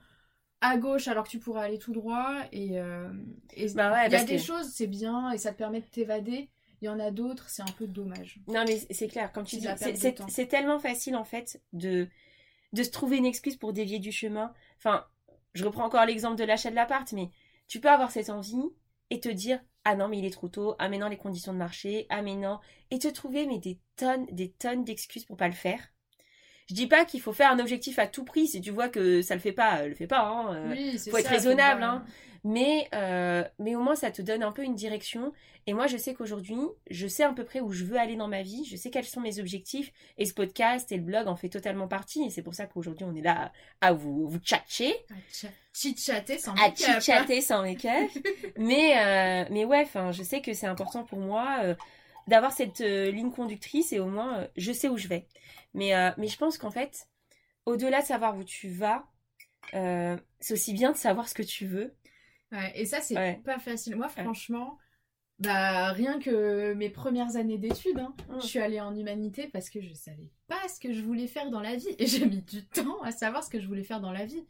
à 0.61 0.77
gauche 0.77 1.09
alors 1.09 1.25
que 1.25 1.31
tu 1.31 1.39
pourrais 1.41 1.65
aller 1.65 1.79
tout 1.79 1.93
droit 1.93 2.37
et 2.53 2.79
euh, 2.79 3.11
et 3.55 3.65
il 3.67 3.75
Bah 3.75 3.91
ouais, 3.93 4.11
y 4.11 4.15
a 4.15 4.25
des 4.25 4.37
que- 4.37 4.43
choses 4.43 4.69
c'est 4.73 4.87
bien 4.87 5.33
et 5.33 5.39
ça 5.39 5.53
te 5.53 5.59
permet 5.59 5.81
de 5.81 5.87
t'évader. 5.87 6.49
Il 6.83 6.87
y 6.87 6.89
en 6.89 6.99
a 7.01 7.11
d'autres, 7.11 7.51
c'est 7.51 7.61
un 7.63 7.73
peu 7.77 7.87
dommage. 7.87 8.39
Non, 8.47 8.65
mais 8.67 8.79
c'est 8.91 9.09
clair, 9.09 9.33
comme 9.33 9.45
tu 9.45 9.57
dis, 9.57 9.67
c'est 10.29 10.47
tellement 10.47 10.79
facile 10.79 11.15
en 11.17 11.25
fait 11.25 11.61
de, 11.75 12.09
de 12.73 12.83
se 12.83 12.89
trouver 12.91 13.19
une 13.19 13.27
excuse 13.27 13.57
pour 13.57 13.73
dévier 13.75 13.99
du 13.99 14.13
chemin. 14.13 14.55
Enfin, 14.81 15.07
je 15.55 15.65
reprends 15.65 15.85
encore 15.85 16.05
l'exemple 16.07 16.37
de 16.37 16.45
l'achat 16.45 16.71
de 16.71 16.75
l'appart, 16.75 17.13
mais 17.13 17.31
tu 17.69 17.81
peux 17.81 17.91
avoir 17.91 18.11
cette 18.11 18.31
envie 18.31 18.71
et 19.11 19.21
te 19.21 19.29
dire 19.29 19.61
ah 19.85 19.95
non 19.95 20.09
mais 20.09 20.19
il 20.19 20.25
est 20.25 20.31
trop 20.31 20.49
tôt, 20.49 20.75
ah 20.79 20.89
mais 20.89 20.99
non 20.99 21.09
les 21.09 21.17
conditions 21.17 21.53
de 21.53 21.59
marché, 21.59 22.07
ah 22.11 22.23
mais 22.23 22.35
non, 22.35 22.61
et 22.91 22.99
te 22.99 23.09
trouver 23.09 23.47
mais 23.47 23.59
des 23.59 23.79
tonnes, 23.97 24.27
des 24.31 24.51
tonnes 24.51 24.85
d'excuses 24.85 25.25
pour 25.25 25.37
pas 25.37 25.49
le 25.49 25.55
faire. 25.55 25.81
Je 26.69 26.75
dis 26.75 26.87
pas 26.87 27.05
qu'il 27.05 27.21
faut 27.21 27.33
faire 27.33 27.51
un 27.51 27.59
objectif 27.59 27.99
à 27.99 28.07
tout 28.07 28.25
prix. 28.25 28.47
Si 28.47 28.61
tu 28.61 28.71
vois 28.71 28.89
que 28.89 29.23
ça 29.23 29.35
le 29.35 29.41
fait 29.41 29.51
pas, 29.51 29.81
euh, 29.81 29.89
le 29.89 29.95
fais 29.97 30.07
pas. 30.07 30.21
Hein. 30.21 30.55
euh, 30.55 30.73
oui, 30.73 30.99
faut 31.11 31.17
être 31.17 31.29
raisonnable, 31.29 31.83
hein. 31.83 32.05
Mais, 32.45 32.89
euh, 32.95 33.45
mais 33.59 33.75
au 33.75 33.81
moins, 33.81 33.95
ça 33.97 34.11
te 34.11 34.23
donne 34.23 34.43
un 34.43 34.53
peu 34.53 34.63
une 34.63 34.75
direction. 34.75 35.33
Et 35.67 35.75
moi, 35.75 35.87
je 35.87 35.97
sais 35.99 36.15
qu'aujourd'hui, 36.15 36.59
je 36.91 37.07
sais 37.07 37.23
à 37.23 37.33
peu 37.33 37.45
près 37.45 37.61
où 37.61 37.71
je 37.71 37.85
veux 37.85 37.99
aller 37.99 38.17
dans 38.17 38.29
ma 38.29 38.43
vie. 38.43 38.65
Je 38.65 38.77
sais 38.77 38.91
quels 38.91 39.05
sont 39.05 39.21
mes 39.21 39.39
objectifs. 39.41 39.93
Et 40.17 40.25
ce 40.25 40.33
podcast 40.33 40.91
et 40.91 40.97
le 40.97 41.03
blog 41.03 41.29
en 41.29 41.37
fait 41.37 41.49
totalement 41.51 41.87
partie. 41.87 42.25
Et 42.25 42.31
c'est 42.31 42.43
pour 42.43 42.55
ça 42.55 42.67
qu'aujourd'hui, 42.67 43.05
on 43.05 43.15
est 43.15 43.21
là 43.21 43.53
à 43.83 43.93
vous, 43.93 44.27
vous 44.29 44.39
tchatcher, 44.39 44.95
À 45.11 45.15
tcha- 45.31 45.51
chit-chatter 45.75 46.39
sans 46.39 46.53
à 46.53 46.69
make-up. 46.69 46.87
hein. 46.89 47.01
chit-chatter 47.01 47.41
sans 47.43 47.63
make-up. 47.63 48.11
mais, 48.59 48.97
euh, 48.99 49.45
mais 49.51 49.65
ouais, 49.67 49.87
je 50.13 50.23
sais 50.23 50.41
que 50.41 50.55
c'est 50.55 50.67
important 50.67 51.05
pour 51.05 51.19
moi 51.19 51.59
euh, 51.63 51.75
d'avoir 52.27 52.53
cette 52.53 52.81
ligne 52.81 53.31
conductrice. 53.31 53.93
Et 53.93 54.01
au 54.01 54.07
moins, 54.07 54.49
je 54.57 54.73
sais 54.73 54.89
où 54.89 54.97
je 54.97 55.09
vais. 55.09 55.27
Mais, 55.75 55.93
mais 56.17 56.27
je 56.27 56.37
pense 56.39 56.57
qu'en 56.59 56.71
fait, 56.71 57.07
au-delà 57.67 58.01
de 58.01 58.07
savoir 58.07 58.37
où 58.37 58.43
tu 58.45 58.69
vas, 58.71 59.05
euh, 59.75 60.17
c'est 60.41 60.55
aussi 60.55 60.73
bien 60.73 60.91
de 60.93 60.97
savoir 60.97 61.29
ce 61.29 61.35
que 61.35 61.43
tu 61.43 61.67
veux. 61.67 61.95
Ouais, 62.53 62.73
et 62.75 62.85
ça, 62.87 63.01
c'est 63.01 63.17
Ouais. 63.17 63.41
pas 63.45 63.59
facile. 63.59 63.97
Moi, 63.97 64.09
franchement, 64.09 64.79
bah, 65.39 65.93
rien 65.93 66.19
que 66.19 66.75
mes 66.75 66.91
premières 66.91 67.37
années 67.37 67.59
d'études, 67.59 67.99
hein, 67.99 68.15
Mm. 68.29 68.41
je 68.41 68.47
suis 68.47 68.59
allée 68.59 68.81
en 68.81 68.95
humanité 68.95 69.49
parce 69.49 69.71
que 69.71 69.81
je 69.81 69.93
savais 69.95 70.31
pas 70.49 70.69
ce 70.69 70.81
que 70.81 70.93
je 70.93 71.01
voulais 71.03 71.27
faire 71.29 71.51
dans 71.51 71.61
la 71.61 71.77
vie. 71.77 71.95
Et 71.99 72.07
j'ai 72.07 72.27
mis 72.27 72.43
du 72.43 72.67
temps 72.67 73.01
à 73.03 73.13
savoir 73.13 73.45
ce 73.45 73.51
que 73.51 73.61
je 73.61 73.67
voulais 73.67 73.85
faire 73.85 74.01
dans 74.01 74.13
la 74.13 74.27
vie. 74.27 74.45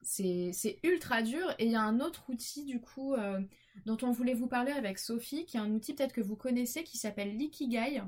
C'est 0.00 0.50
c'est 0.52 0.78
ultra 0.82 1.22
dur. 1.22 1.48
Et 1.58 1.66
il 1.66 1.72
y 1.72 1.76
a 1.76 1.82
un 1.82 2.00
autre 2.00 2.24
outil, 2.28 2.64
du 2.64 2.80
coup, 2.80 3.14
euh, 3.14 3.40
dont 3.86 3.98
on 4.02 4.10
voulait 4.10 4.34
vous 4.34 4.48
parler 4.48 4.72
avec 4.72 4.98
Sophie, 4.98 5.44
qui 5.46 5.56
est 5.58 5.60
un 5.60 5.70
outil 5.72 5.94
peut-être 5.94 6.12
que 6.12 6.20
vous 6.20 6.36
connaissez, 6.36 6.82
qui 6.84 6.98
s'appelle 6.98 7.36
l'Ikigai. 7.36 8.02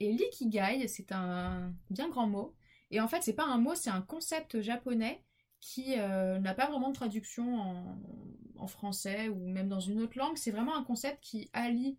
Et 0.00 0.10
l'Ikigai, 0.12 0.88
c'est 0.88 1.12
un 1.12 1.72
bien 1.90 2.08
grand 2.08 2.26
mot. 2.26 2.54
Et 2.90 3.00
en 3.00 3.06
fait, 3.06 3.22
c'est 3.22 3.34
pas 3.34 3.44
un 3.44 3.58
mot, 3.58 3.74
c'est 3.76 3.90
un 3.90 4.00
concept 4.02 4.60
japonais 4.60 5.22
qui 5.60 5.94
euh, 5.98 6.38
n'a 6.38 6.54
pas 6.54 6.66
vraiment 6.66 6.88
de 6.88 6.94
traduction 6.94 7.56
en, 7.60 7.98
en 8.56 8.66
français 8.66 9.28
ou 9.28 9.46
même 9.48 9.68
dans 9.68 9.80
une 9.80 10.00
autre 10.02 10.18
langue. 10.18 10.36
C'est 10.36 10.50
vraiment 10.50 10.76
un 10.76 10.84
concept 10.84 11.18
qui 11.22 11.50
allie 11.52 11.96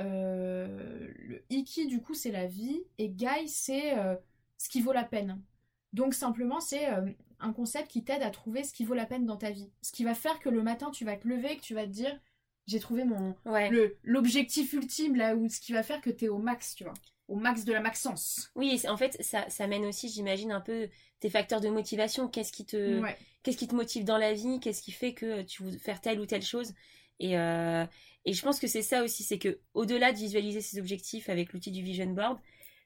euh, 0.00 1.12
le 1.16 1.44
iki, 1.50 1.86
du 1.86 2.00
coup, 2.00 2.14
c'est 2.14 2.30
la 2.30 2.46
vie, 2.46 2.82
et 2.98 3.08
gai, 3.10 3.46
c'est 3.46 3.98
euh, 3.98 4.16
ce 4.58 4.68
qui 4.68 4.80
vaut 4.80 4.92
la 4.92 5.04
peine. 5.04 5.40
Donc 5.92 6.14
simplement, 6.14 6.60
c'est 6.60 6.86
un 7.40 7.52
concept 7.52 7.90
qui 7.90 8.02
t'aide 8.02 8.22
à 8.22 8.30
trouver 8.30 8.64
ce 8.64 8.72
qui 8.72 8.84
vaut 8.84 8.94
la 8.94 9.04
peine 9.04 9.26
dans 9.26 9.36
ta 9.36 9.50
vie. 9.50 9.70
Ce 9.82 9.92
qui 9.92 10.04
va 10.04 10.14
faire 10.14 10.40
que 10.40 10.48
le 10.48 10.62
matin, 10.62 10.90
tu 10.90 11.04
vas 11.04 11.16
te 11.16 11.28
lever, 11.28 11.56
que 11.56 11.62
tu 11.62 11.74
vas 11.74 11.84
te 11.84 11.90
dire, 11.90 12.18
j'ai 12.66 12.78
trouvé 12.78 13.04
mon 13.04 13.34
Ouais. 13.44 13.70
l'objectif 14.02 14.72
ultime, 14.72 15.16
là, 15.16 15.36
où 15.36 15.48
ce 15.48 15.60
qui 15.60 15.72
va 15.72 15.82
faire 15.82 16.00
que 16.00 16.10
t'es 16.10 16.28
au 16.28 16.38
max, 16.38 16.74
tu 16.74 16.84
vois. 16.84 16.94
Au 17.28 17.36
max 17.36 17.64
de 17.64 17.72
la 17.72 17.80
maxence. 17.80 18.50
Oui, 18.56 18.80
en 18.88 18.96
fait, 18.96 19.16
ça, 19.22 19.48
ça 19.48 19.66
mène 19.66 19.86
aussi, 19.86 20.08
j'imagine, 20.08 20.52
un 20.52 20.60
peu 20.60 20.88
tes 21.20 21.30
facteurs 21.30 21.60
de 21.60 21.68
motivation. 21.68 22.28
Qu'est-ce 22.28 22.52
qui 22.52 22.66
te, 22.66 23.00
Ouais. 23.00 23.16
qu'est-ce 23.42 23.56
qui 23.56 23.68
te 23.68 23.74
motive 23.74 24.04
dans 24.04 24.18
la 24.18 24.34
vie? 24.34 24.60
Qu'est-ce 24.60 24.82
qui 24.82 24.92
fait 24.92 25.14
que 25.14 25.42
tu 25.42 25.62
veux 25.62 25.78
faire 25.78 26.00
telle 26.00 26.20
ou 26.20 26.26
telle 26.26 26.42
chose? 26.42 26.74
Et, 27.20 27.38
euh, 27.38 27.86
et 28.24 28.32
je 28.32 28.42
pense 28.42 28.58
que 28.58 28.66
c'est 28.66 28.82
ça 28.82 29.02
aussi, 29.04 29.22
c'est 29.22 29.38
que 29.38 29.60
au-delà 29.74 30.12
de 30.12 30.18
visualiser 30.18 30.60
ses 30.60 30.78
objectifs 30.78 31.28
avec 31.28 31.52
l'outil 31.52 31.70
du 31.70 31.82
vision 31.82 32.06
board, 32.06 32.38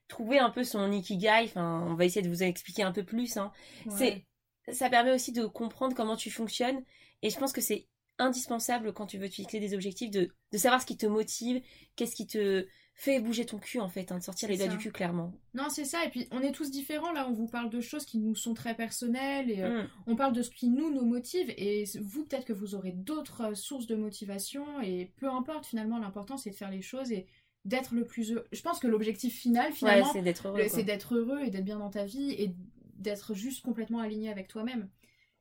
trouver 0.07 0.39
un 0.39 0.49
peu 0.51 0.63
son 0.63 0.91
ikigai. 0.91 1.43
Enfin, 1.45 1.85
on 1.89 1.95
va 1.95 2.05
essayer 2.05 2.21
de 2.21 2.29
vous 2.29 2.43
en 2.43 2.45
expliquer 2.45 2.83
un 2.83 2.91
peu 2.91 3.03
plus. 3.03 3.37
Hein. 3.37 3.51
Ouais. 3.87 4.23
C'est, 4.67 4.73
ça 4.73 4.89
permet 4.89 5.11
aussi 5.11 5.31
de 5.33 5.45
comprendre 5.45 5.95
comment 5.95 6.15
tu 6.15 6.29
fonctionnes. 6.31 6.81
Et 7.23 7.29
je 7.29 7.37
pense 7.37 7.51
que 7.51 7.61
c'est 7.61 7.87
indispensable 8.19 8.93
quand 8.93 9.07
tu 9.07 9.17
veux 9.17 9.29
te 9.29 9.35
fixer 9.35 9.59
des 9.59 9.73
objectifs 9.73 10.11
de, 10.11 10.29
de 10.51 10.57
savoir 10.57 10.81
ce 10.81 10.85
qui 10.85 10.97
te 10.97 11.05
motive, 11.05 11.61
qu'est-ce 11.95 12.15
qui 12.15 12.27
te 12.27 12.65
fait 12.99 13.19
bouger 13.19 13.45
ton 13.45 13.59
cul 13.59 13.79
en 13.79 13.89
fait, 13.89 14.11
hein, 14.11 14.17
de 14.17 14.23
sortir 14.23 14.49
les 14.49 14.57
doigts 14.57 14.67
du 14.67 14.77
cul 14.79 14.91
clairement. 14.91 15.31
Non, 15.53 15.69
c'est 15.69 15.85
ça. 15.85 16.03
Et 16.03 16.09
puis, 16.09 16.27
on 16.31 16.41
est 16.41 16.51
tous 16.51 16.71
différents. 16.71 17.11
Là, 17.11 17.27
on 17.29 17.31
vous 17.33 17.45
parle 17.47 17.69
de 17.69 17.79
choses 17.79 18.05
qui 18.05 18.17
nous 18.17 18.33
sont 18.35 18.55
très 18.55 18.73
personnelles. 18.75 19.51
Et 19.51 19.61
euh, 19.61 19.83
Mm. 19.83 19.87
on 20.07 20.15
parle 20.15 20.33
de 20.33 20.41
ce 20.41 20.49
qui 20.49 20.67
nous, 20.69 20.91
nous 20.91 21.05
motive. 21.05 21.53
Et 21.57 21.83
vous, 22.01 22.25
peut-être 22.25 22.45
que 22.45 22.53
vous 22.53 22.73
aurez 22.73 22.91
d'autres 22.93 23.51
euh, 23.51 23.53
sources 23.53 23.85
de 23.85 23.95
motivation. 23.95 24.81
Et 24.81 25.11
peu 25.17 25.29
importe, 25.29 25.67
finalement, 25.67 25.99
l'important, 25.99 26.37
c'est 26.37 26.49
de 26.49 26.55
faire 26.55 26.71
les 26.71 26.81
choses 26.81 27.11
et 27.11 27.27
d'être 27.65 27.93
le 27.93 28.03
plus 28.03 28.31
heureux. 28.31 28.47
Je 28.51 28.61
pense 28.63 28.79
que 28.79 28.87
l'objectif 28.87 29.37
final, 29.37 29.67
Ouais, 29.67 29.73
finalement, 29.75 30.11
c'est 30.11 30.23
d'être 30.23 30.47
heureux. 30.47 30.57
le- 30.57 30.63
quoi. 30.67 30.73
c'est 30.75 30.83
d'être 30.83 31.15
heureux 31.15 31.41
et 31.45 31.51
d'être 31.51 31.65
bien 31.65 31.77
dans 31.79 31.91
ta 31.91 32.03
vie 32.05 32.31
et 32.31 32.55
d'être 32.95 33.35
juste 33.35 33.61
complètement 33.63 33.99
aligné 33.99 34.31
avec 34.31 34.47
toi-même. 34.47 34.89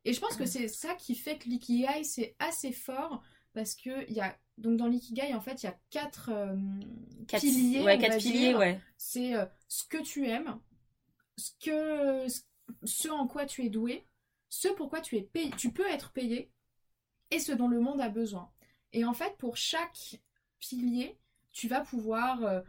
Et 0.05 0.12
je 0.12 0.21
pense 0.21 0.37
que 0.37 0.45
c'est 0.45 0.69
ça 0.69 0.95
qui 0.95 1.14
fait 1.14 1.38
que 1.38 1.49
l'ikigai, 1.49 2.05
c'est 2.05 2.37
assez 2.38 2.71
fort. 2.73 3.23
Parce 3.57 3.75
que 3.75 4.07
il 4.09 4.14
y 4.14 4.21
a. 4.21 4.38
Donc, 4.59 4.77
dans 4.77 4.87
l'ikigai, 4.87 5.35
en 5.35 5.40
fait, 5.40 5.62
il 5.62 5.66
y 5.66 5.69
a 5.69 5.79
quatre 5.90 6.31
euh, 6.31 6.55
Quatre- 7.27 7.40
piliers. 7.42 7.83
ouais, 7.83 7.97
on 7.97 8.01
quatre 8.01 8.12
va 8.12 8.19
piliers, 8.19 8.38
dire 8.51 8.59
ouais. 8.59 8.81
c'est 8.99 9.35
euh, 9.35 9.47
ce 9.69 9.85
que 9.85 10.03
tu 10.03 10.27
aimes, 10.29 10.61
ce, 11.38 11.51
que, 11.61 12.27
ce 12.85 13.09
en 13.09 13.27
quoi 13.27 13.47
tu 13.47 13.64
es 13.64 13.71
doué, 13.71 14.07
ce 14.51 14.69
pourquoi 14.69 15.01
tu 15.01 15.16
es 15.16 15.23
payé, 15.23 15.51
tu 15.59 15.73
peux 15.73 15.87
être 15.88 16.12
payé, 16.12 16.51
et 17.31 17.40
ce 17.40 17.53
dont 17.53 17.69
le 17.69 17.81
monde 17.81 18.01
a 18.01 18.09
besoin. 18.11 18.51
Et 18.92 19.05
en 19.05 19.14
fait, 19.14 19.37
pour 19.38 19.57
chaque 19.57 20.21
pilier, 20.59 21.19
tu 21.53 21.69
vas 21.69 21.81
pouvoir 21.83 22.42
euh, 22.45 22.61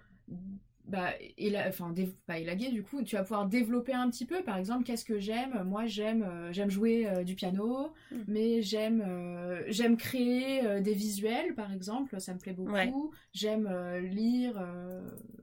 bah, 0.88 1.12
éla- 1.38 1.67
enfin, 1.67 1.91
dé- 1.91 2.15
pas 2.26 2.39
élaguer 2.39 2.69
du 2.71 2.82
coup, 2.82 3.04
tu 3.04 3.15
vas 3.15 3.23
pouvoir 3.23 3.45
développer 3.47 3.93
un 3.93 4.10
petit 4.10 4.26
peu. 4.26 4.41
Par 4.43 4.58
exemple, 4.58 4.84
qu'est-ce 4.86 5.06
que 5.06 5.19
j'aime? 5.19 5.63
Moi, 5.63 5.86
j'aime 5.86 6.23
euh, 6.23 6.52
j'aime 6.54 6.69
jouer 6.69 7.08
euh, 7.08 7.23
du 7.23 7.36
piano, 7.36 7.91
Mm. 8.12 8.15
mais 8.28 8.62
j'aime 8.62 9.04
euh, 9.06 9.63
j'aime 9.67 9.97
créer 9.97 10.82
des 10.82 10.93
visuels, 10.93 11.54
par 11.56 11.71
exemple, 11.73 12.19
ça 12.21 12.34
me 12.34 12.39
plaît 12.39 12.54
beaucoup. 12.54 12.71
Ouais. 12.71 12.91
J'aime 13.34 13.69
lire 14.00 14.62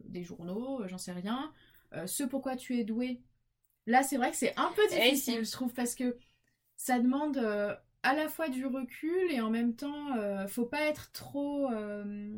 des 0.07 0.23
journaux, 0.25 0.83
j'en 0.87 0.99
sais 0.99 1.13
rien. 1.13 1.53
Ce 2.07 2.25
pourquoi 2.25 2.57
tu 2.57 2.79
es 2.79 2.85
doué. 2.85 3.21
Là, 3.87 4.03
c'est 4.03 4.17
vrai 4.17 4.31
que 4.31 4.37
c'est 4.37 4.59
un 4.59 4.73
peu 4.75 4.83
Eh, 4.93 5.11
difficile, 5.11 5.45
je 5.45 5.53
trouve, 5.53 5.73
parce 5.75 5.95
que 5.95 6.17
ça 6.77 6.99
demande 6.99 7.39
à 8.05 8.15
la 8.15 8.29
fois 8.29 8.49
du 8.49 8.65
recul 8.67 9.31
et 9.31 9.41
en 9.41 9.51
même 9.51 9.75
temps, 9.75 10.17
euh, 10.17 10.47
faut 10.47 10.67
pas 10.67 10.83
être 10.83 11.11
trop. 11.13 11.69
euh, 11.71 12.31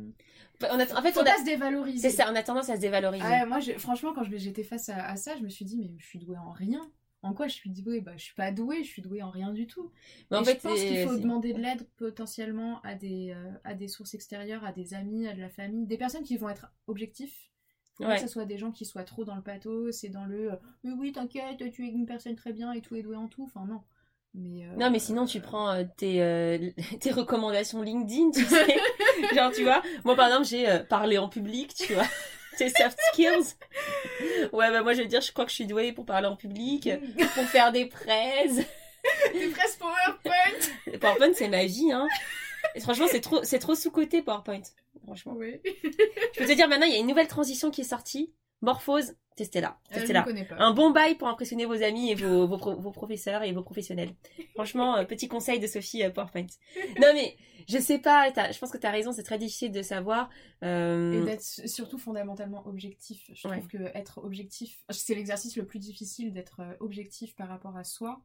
On 0.63 0.65
a- 0.79 0.97
en 0.99 1.01
fait, 1.03 1.11
faut 1.11 1.19
on 1.19 1.23
a- 1.23 1.25
pas 1.25 1.37
se 1.39 1.45
dévaloriser. 1.45 2.09
c'est 2.09 2.15
ça, 2.15 2.27
on 2.31 2.35
a 2.35 2.41
tendance 2.43 2.69
à 2.69 2.75
se 2.75 2.81
dévaloriser. 2.81 3.23
Ouais, 3.25 3.45
moi, 3.45 3.59
franchement, 3.77 4.13
quand 4.13 4.23
j'étais 4.23 4.63
face 4.63 4.89
à, 4.89 5.05
à 5.05 5.15
ça, 5.15 5.35
je 5.37 5.43
me 5.43 5.49
suis 5.49 5.65
dit, 5.65 5.77
mais 5.77 5.91
je 5.99 6.05
suis 6.05 6.19
douée 6.19 6.37
en 6.37 6.51
rien. 6.51 6.81
En 7.23 7.33
quoi 7.33 7.47
je 7.47 7.53
suis 7.53 7.69
douée? 7.71 7.99
Bah, 8.01 8.13
je 8.15 8.23
suis 8.23 8.35
pas 8.35 8.51
douée, 8.51 8.83
je 8.83 8.89
suis 8.89 9.01
douée 9.01 9.21
en 9.21 9.29
rien 9.31 9.51
du 9.51 9.67
tout. 9.67 9.91
Mais 10.31 10.37
en 10.37 10.43
fait, 10.43 10.53
je 10.61 10.67
pense 10.67 10.79
qu'il 10.79 10.97
faut 11.07 11.17
demander 11.17 11.51
de 11.53 11.59
l'aide 11.59 11.87
potentiellement 11.97 12.79
à 12.83 12.95
des, 12.95 13.33
euh, 13.35 13.51
à 13.63 13.73
des 13.73 13.87
sources 13.87 14.13
extérieures, 14.13 14.63
à 14.63 14.71
des 14.71 14.93
amis, 14.93 15.27
à 15.27 15.33
de 15.33 15.41
la 15.41 15.49
famille, 15.49 15.85
des 15.87 15.97
personnes 15.97 16.23
qui 16.23 16.37
vont 16.37 16.49
être 16.49 16.67
objectifs. 16.87 17.49
Ouais. 17.99 18.13
que 18.13 18.21
ce 18.21 18.27
soit 18.27 18.45
des 18.45 18.59
gens 18.59 18.71
qui 18.71 18.85
soient 18.85 19.03
trop 19.03 19.25
dans 19.25 19.35
le 19.35 19.41
pathos, 19.41 19.89
c'est 19.91 20.09
dans 20.09 20.25
le 20.25 20.51
euh, 20.51 20.55
mais 20.83 20.91
oui, 20.91 21.11
t'inquiète, 21.11 21.57
tu 21.71 21.83
es 21.83 21.89
une 21.89 22.05
personne 22.05 22.35
très 22.35 22.53
bien 22.53 22.71
et 22.71 22.79
tout 22.81 22.95
est 22.95 23.01
doué 23.01 23.15
en 23.15 23.27
tout. 23.27 23.43
Enfin, 23.45 23.65
non. 23.65 23.81
Mais, 24.37 24.65
euh, 24.65 24.75
Non, 24.77 24.91
mais 24.91 24.99
sinon, 24.99 25.25
tu 25.25 25.41
prends 25.41 25.69
euh, 25.69 25.83
tes, 25.97 26.21
euh, 26.21 26.69
tes 26.99 27.11
recommandations 27.11 27.81
LinkedIn, 27.81 28.31
tu 28.31 28.45
sais. 28.45 28.77
Genre, 29.35 29.51
tu 29.51 29.63
vois, 29.63 29.81
moi, 30.03 30.15
par 30.15 30.27
exemple, 30.27 30.45
j'ai 30.45 30.79
parlé 30.87 31.17
en 31.17 31.27
public, 31.27 31.73
tu 31.73 31.93
vois. 31.93 32.07
Tes 32.57 32.69
soft 32.69 32.97
skills. 33.11 33.53
Ouais, 34.51 34.71
bah, 34.71 34.81
moi, 34.81 34.93
je 34.93 35.03
veux 35.03 35.07
dire, 35.07 35.21
je 35.21 35.31
crois 35.31 35.45
que 35.45 35.51
je 35.51 35.55
suis 35.55 35.67
douée 35.67 35.91
pour 35.91 36.07
parler 36.07 36.25
en 36.25 36.35
public, 36.35 36.89
pour 37.35 37.43
faire 37.43 37.71
des 37.71 37.85
presse. 37.85 38.65
Des 39.31 39.47
presses 39.49 39.75
PowerPoint 39.75 40.97
PowerPoint, 40.99 41.33
c'est 41.35 41.49
ma 41.49 41.65
vie, 41.65 41.91
hein. 41.91 42.07
Et 42.73 42.79
franchement, 42.79 43.05
c'est 43.07 43.21
trop, 43.21 43.43
c'est 43.43 43.59
trop 43.59 43.75
sous-côté, 43.75 44.23
PowerPoint. 44.23 44.63
Franchement. 45.03 45.33
Oui. 45.37 45.61
Je 45.83 46.39
peux 46.39 46.47
te 46.47 46.53
dire, 46.53 46.67
maintenant, 46.67 46.87
il 46.87 46.93
y 46.93 46.95
a 46.95 46.99
une 46.99 47.05
nouvelle 47.05 47.27
transition 47.27 47.69
qui 47.69 47.81
est 47.81 47.83
sortie. 47.83 48.33
Morphose, 48.61 49.15
testez-la. 49.35 49.77
Je 49.91 49.95
Testez-la. 49.95 50.21
ne 50.21 50.25
connais 50.25 50.45
pas. 50.45 50.55
Un 50.59 50.73
bon 50.73 50.89
bail 50.91 51.15
pour 51.15 51.27
impressionner 51.27 51.65
vos 51.65 51.81
amis 51.83 52.11
et 52.11 52.15
vos, 52.15 52.47
vos, 52.47 52.57
pro- 52.57 52.75
vos 52.79 52.91
professeurs 52.91 53.43
et 53.43 53.51
vos 53.51 53.61
professionnels. 53.61 54.09
Franchement, 54.55 54.97
euh, 54.97 55.05
petit 55.05 55.27
conseil 55.27 55.59
de 55.59 55.67
Sophie 55.67 56.03
euh, 56.03 56.09
PowerPoint. 56.09 56.47
Non 56.99 57.13
mais, 57.13 57.37
je 57.69 57.77
sais 57.77 57.99
pas, 57.99 58.29
je 58.29 58.57
pense 58.57 58.71
que 58.71 58.77
tu 58.77 58.87
as 58.87 58.91
raison, 58.91 59.11
c'est 59.11 59.23
très 59.23 59.37
difficile 59.37 59.71
de 59.71 59.81
savoir. 59.83 60.29
euh, 60.63 61.13
Et 61.21 61.25
d'être 61.25 61.43
surtout 61.43 61.99
fondamentalement 61.99 62.65
objectif. 62.67 63.29
Je 63.33 63.47
Ouais. 63.47 63.57
trouve 63.59 63.67
que 63.69 63.77
être 63.95 64.17
objectif, 64.23 64.83
c'est 64.89 65.13
l'exercice 65.13 65.55
le 65.55 65.65
plus 65.65 65.79
difficile 65.79 66.33
d'être 66.33 66.61
objectif 66.79 67.35
par 67.35 67.47
rapport 67.49 67.77
à 67.77 67.83
soi. 67.83 68.21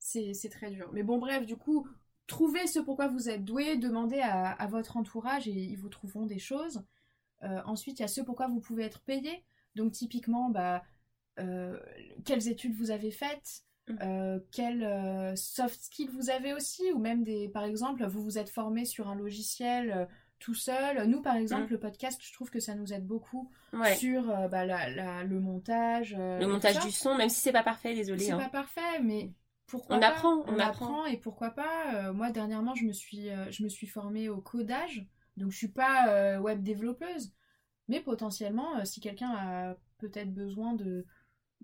c'est 0.00 0.34
c'est 0.34 0.48
très 0.48 0.70
dur. 0.70 0.90
Mais 0.92 1.04
bon, 1.04 1.18
bref, 1.18 1.46
du 1.46 1.56
coup, 1.56 1.86
trouvez 2.26 2.66
ce 2.66 2.80
pourquoi 2.80 3.06
vous 3.06 3.28
êtes 3.30 3.44
doué, 3.44 3.76
demandez 3.76 4.18
à, 4.20 4.50
à 4.50 4.66
votre 4.66 4.96
entourage 4.96 5.46
et 5.46 5.52
ils 5.52 5.76
vous 5.76 5.88
trouveront 5.88 6.26
des 6.26 6.38
choses. 6.40 6.82
Ensuite, 7.66 8.00
il 8.00 8.02
y 8.02 8.04
a 8.04 8.08
ce 8.08 8.20
pourquoi 8.20 8.48
vous 8.48 8.58
pouvez 8.60 8.82
être 8.84 9.00
payé. 9.02 9.44
Donc, 9.78 9.92
typiquement, 9.92 10.50
bah, 10.50 10.82
euh, 11.38 11.78
quelles 12.24 12.48
études 12.48 12.74
vous 12.74 12.90
avez 12.90 13.10
faites, 13.10 13.62
Mm. 13.88 13.96
euh, 14.02 14.40
quels 14.52 14.82
euh, 14.84 15.34
soft 15.34 15.80
skills 15.80 16.10
vous 16.10 16.28
avez 16.28 16.52
aussi, 16.52 16.92
ou 16.92 16.98
même 16.98 17.24
des, 17.24 17.48
par 17.48 17.64
exemple, 17.64 18.04
vous 18.06 18.22
vous 18.22 18.36
êtes 18.36 18.50
formé 18.50 18.84
sur 18.84 19.08
un 19.08 19.14
logiciel 19.14 19.90
euh, 19.92 20.04
tout 20.40 20.52
seul. 20.54 21.06
Nous, 21.08 21.22
par 21.22 21.36
exemple, 21.36 21.68
Mm. 21.68 21.70
le 21.70 21.78
podcast, 21.80 22.20
je 22.22 22.32
trouve 22.34 22.50
que 22.50 22.60
ça 22.60 22.74
nous 22.74 22.92
aide 22.92 23.06
beaucoup 23.06 23.50
Ouais. 23.72 23.94
sur 23.96 24.24
bah, 24.50 24.66
la- 24.66 24.90
la- 24.90 25.24
le 25.24 25.40
montage. 25.40 26.14
Le 26.18 26.44
montage 26.46 26.78
du 26.80 26.90
son, 26.90 27.14
même 27.16 27.30
si 27.30 27.40
c'est 27.40 27.52
pas 27.52 27.62
parfait, 27.62 27.94
désolé. 27.94 28.24
C'est 28.24 28.32
hein. 28.32 28.38
pas 28.38 28.48
parfait, 28.50 29.00
mais 29.02 29.32
pourquoi 29.66 29.96
On 29.96 30.00
pas? 30.00 30.08
apprend, 30.08 30.34
on 30.46 30.54
on 30.54 30.58
apprend. 30.58 30.66
apprend 30.86 31.06
et 31.06 31.16
pourquoi 31.16 31.50
pas? 31.50 32.12
Moi, 32.12 32.30
dernièrement, 32.30 32.74
je 32.74 32.84
me 32.84 32.92
suis, 32.92 33.28
je 33.50 33.62
me 33.64 33.68
suis 33.68 33.86
formée 33.86 34.28
au 34.28 34.40
codage, 34.40 35.06
donc 35.38 35.50
je 35.52 35.56
suis 35.56 35.68
pas 35.72 36.38
web 36.40 36.62
développeuse, 36.62 37.32
mais 37.88 38.00
potentiellement, 38.00 38.76
euh, 38.78 38.84
si 38.84 39.00
quelqu'un 39.00 39.30
a 39.30 39.76
peut-être 39.98 40.32
besoin 40.32 40.74
de 40.74 41.04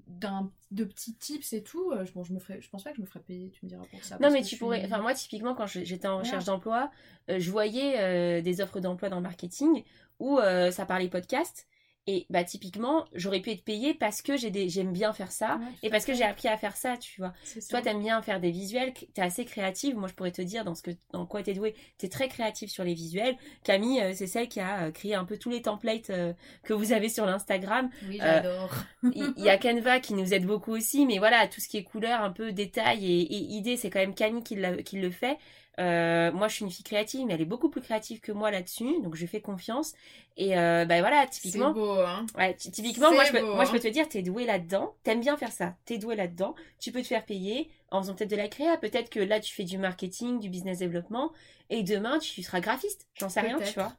d'un 0.09 0.51
de 0.73 0.83
petits 0.83 1.15
tips 1.15 1.53
et 1.53 1.63
tout, 1.63 1.93
euh, 1.93 2.05
je, 2.05 2.13
bon, 2.13 2.25
je 2.25 2.33
me 2.33 2.41
ferai, 2.41 2.61
je 2.61 2.69
pense 2.69 2.83
pas 2.83 2.91
que 2.91 2.97
je 2.97 3.01
me 3.03 3.07
ferais 3.07 3.21
payer. 3.21 3.51
Tu 3.51 3.65
me 3.65 3.69
diras 3.69 3.85
pour 3.91 4.03
ça. 4.03 4.19
Non, 4.21 4.31
mais 4.33 4.43
tu 4.43 4.57
pourrais. 4.57 4.79
suis- 4.81 4.87
Enfin, 4.87 5.01
moi, 5.01 5.15
typiquement, 5.15 5.55
quand 5.55 5.67
j'étais 5.69 6.09
en 6.09 6.19
recherche 6.19 6.45
d'emploi, 6.47 6.91
euh, 7.31 7.39
je 7.39 7.49
voyais 7.51 8.01
euh, 8.01 8.43
des 8.43 8.61
offres 8.61 8.81
d'emploi 8.81 9.09
dans 9.09 9.17
le 9.19 9.23
marketing 9.23 9.85
où 10.19 10.39
euh, 10.41 10.73
ça 10.73 10.85
parlait 10.85 11.09
podcast. 11.09 11.69
Et 12.07 12.27
bah, 12.29 12.45
typiquement, 12.45 13.07
j'aurais 13.15 13.41
pu 13.41 13.51
être 13.51 13.65
payée 13.65 13.95
parce 13.95 14.21
que 14.21 14.37
j'ai 14.37 14.51
des... 14.51 14.69
j'aime 14.69 14.93
bien 14.93 15.15
faire 15.15 15.33
ça 15.33 15.57
Ouais, 15.57 15.73
et 15.83 15.91
parce 15.91 16.05
que 16.05 16.13
j'ai 16.13 16.25
appris 16.25 16.49
à 16.49 16.59
faire 16.59 16.77
ça, 16.77 16.99
tu 16.99 17.21
vois. 17.21 17.33
Toi, 17.71 17.81
t'aimes 17.81 18.01
bien 18.01 18.21
faire 18.21 18.41
des 18.41 18.51
visuels, 18.51 18.93
t'es 18.93 19.23
assez 19.23 19.47
créative. 19.47 19.97
Moi, 19.97 20.09
je 20.09 20.15
pourrais 20.15 20.31
te 20.31 20.43
dire 20.43 20.65
dans 20.65 20.75
ce 20.75 20.83
que, 20.83 20.91
dans 21.13 21.25
quoi 21.25 21.43
t'es 21.43 21.55
douée. 21.55 21.75
T'es 21.97 22.09
très 22.09 22.29
créative 22.29 22.69
sur 22.69 22.85
les 22.85 22.93
visuels. 22.93 23.37
Camille, 23.63 24.01
euh, 24.03 24.13
c'est 24.15 24.27
celle 24.27 24.49
qui 24.49 24.61
a 24.61 24.85
euh, 24.85 24.91
créé 24.91 25.15
un 25.15 25.25
peu 25.25 25.39
tous 25.39 25.49
les 25.49 25.63
templates 25.63 26.11
euh, 26.11 26.35
que 26.63 26.75
vous 26.75 26.93
avez 26.93 27.09
sur 27.09 27.25
l'Instagram. 27.25 27.89
Oui, 28.07 28.19
j'adore. 28.21 28.71
Il 29.03 29.33
y 29.39 29.49
a 29.49 29.57
Canva 29.57 30.01
qui 30.01 30.13
nous 30.13 30.35
aide 30.35 30.45
beaucoup 30.45 30.73
aussi, 30.73 31.07
mais 31.07 31.19
voilà, 31.19 31.49
tout 31.49 31.63
ce 31.63 31.69
qui 31.69 31.79
est 31.79 31.85
couleur, 31.85 32.21
un 32.21 32.31
peu 32.31 32.53
détail 32.53 33.07
et, 33.07 33.21
et 33.23 33.39
idée, 33.55 33.79
c'est 33.79 33.89
quand 33.89 34.01
même 34.01 34.15
Camille 34.15 34.45
qui, 34.45 34.59
qui 34.85 34.99
le 34.99 35.11
fait. 35.11 35.39
Euh, 35.81 36.31
moi, 36.33 36.49
je 36.49 36.55
suis 36.57 36.65
une 36.65 36.71
fille 36.71 36.85
créative, 36.85 37.27
mais 37.27 37.35
elle 37.35 37.41
est 37.41 37.45
beaucoup 37.45 37.69
plus 37.69 37.81
créative 37.81 38.21
que 38.21 38.33
moi 38.33 38.51
là-dessus, 38.51 39.01
donc 39.03 39.17
je 39.17 39.27
fais 39.27 39.41
confiance. 39.41 39.93
Et 40.37 40.57
euh, 40.59 40.85
bah 40.85 41.01
voilà, 41.01 41.27
C'est 41.31 41.41
typiquement, 41.43 41.73
beau, 41.73 41.91
hein. 42.01 42.27
ouais, 42.37 42.55
ty- 42.55 42.71
typiquement, 42.71 43.13
moi 43.13 43.25
C'est 43.25 43.33
je, 43.33 43.39
peux, 43.39 43.47
beau, 43.47 43.55
moi 43.55 43.65
je 43.65 43.71
peux 43.73 43.81
te 43.81 43.89
dire, 43.89 44.09
t'es 44.09 44.23
doué 44.23 44.45
là-dedans, 44.47 44.95
t'aimes 45.03 45.21
bien 45.21 45.37
faire 45.37 45.53
ça, 45.53 45.77
t'es 45.85 45.99
doué 45.99 46.15
là-dedans, 46.17 46.55
tu 46.79 46.93
peux 46.93 47.03
te 47.03 47.07
faire 47.09 47.25
payer 47.25 47.71
en 47.91 48.03
faisant 48.03 48.15
peut-être 48.15 48.31
de 48.31 48.37
la 48.37 48.49
créa, 48.49 48.77
peut-être 48.77 49.11
que 49.11 49.21
là 49.21 49.41
tu 49.41 49.53
fais 49.55 49.65
du 49.65 49.79
marketing, 49.79 50.39
du 50.41 50.49
business 50.49 50.79
développement, 50.79 51.33
et 51.71 51.83
demain 51.83 52.19
tu 52.19 52.43
seras 52.43 52.61
graphiste, 52.61 53.07
j'en 53.15 53.29
sais 53.29 53.41
rien, 53.41 53.59
tu 53.61 53.75
vois. 53.75 53.93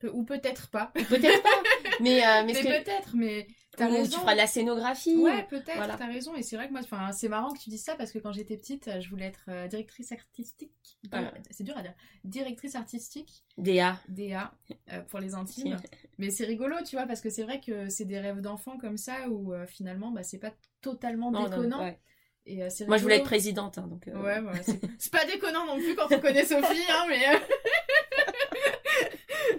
Pe- 0.00 0.10
Ou 0.12 0.24
peut-être 0.24 0.68
pas. 0.70 0.92
Peut-être 1.08 1.42
pas, 1.42 1.62
mais, 2.00 2.24
euh, 2.26 2.42
mais, 2.44 2.52
Mais 2.52 2.54
ce 2.54 2.60
que- 2.62 2.84
peut-être, 2.84 3.10
mais 3.14 3.46
t'as 3.76 3.88
ou 3.88 3.92
raison. 3.92 4.10
tu 4.12 4.18
feras 4.20 4.32
de 4.32 4.38
la 4.38 4.46
scénographie. 4.46 5.16
Ouais, 5.16 5.44
peut-être, 5.44 5.76
Voilà. 5.76 5.96
t'as 5.96 6.06
raison. 6.06 6.34
Et 6.34 6.42
c'est 6.42 6.56
vrai 6.56 6.68
que 6.68 6.72
moi, 6.72 6.80
c'est 7.12 7.28
marrant 7.28 7.52
que 7.52 7.58
tu 7.58 7.70
dises 7.70 7.82
ça 7.84 7.94
parce 7.96 8.12
que 8.12 8.18
quand 8.18 8.32
j'étais 8.32 8.56
petite, 8.56 8.90
je 9.00 9.08
voulais 9.08 9.26
être 9.26 9.44
euh, 9.48 9.66
directrice 9.68 10.12
artistique. 10.12 10.98
Voilà. 11.10 11.32
C'est 11.50 11.64
dur 11.64 11.76
à 11.76 11.82
dire. 11.82 11.94
Directrice 12.24 12.74
artistique, 12.74 13.44
DA. 13.58 14.00
DA, 14.08 14.52
euh, 14.92 15.00
pour 15.02 15.20
les 15.20 15.34
intimes. 15.34 15.76
Mais 16.18 16.30
c'est 16.30 16.44
rigolo, 16.44 16.76
tu 16.86 16.96
vois, 16.96 17.06
parce 17.06 17.20
que 17.20 17.30
c'est 17.30 17.42
vrai 17.42 17.60
que 17.60 17.88
c'est 17.88 18.04
des 18.04 18.18
rêves 18.20 18.40
d'enfant 18.40 18.78
comme 18.78 18.96
ça 18.96 19.28
où 19.28 19.52
euh, 19.52 19.66
finalement, 19.66 20.10
bah, 20.10 20.22
c'est 20.22 20.38
pas 20.38 20.52
totalement 20.80 21.30
Non, 21.30 21.42
non, 21.42 21.48
déconnant. 21.48 21.80
ouais. 21.80 21.98
Et, 22.46 22.62
euh, 22.62 22.68
Moi 22.86 22.98
je 22.98 23.02
voulais 23.02 23.16
être 23.16 23.24
présidente, 23.24 23.78
hein, 23.78 23.86
donc. 23.88 24.06
Ouais, 24.14 24.42
c'est 24.62 24.78
c'est 24.98 25.12
pas 25.12 25.24
déconnant 25.24 25.64
non 25.66 25.76
plus 25.78 25.94
quand 25.94 26.06
on 26.10 26.20
connaît 26.20 26.44
Sophie, 26.44 26.82
hein, 26.90 27.06
mais. 27.08 27.24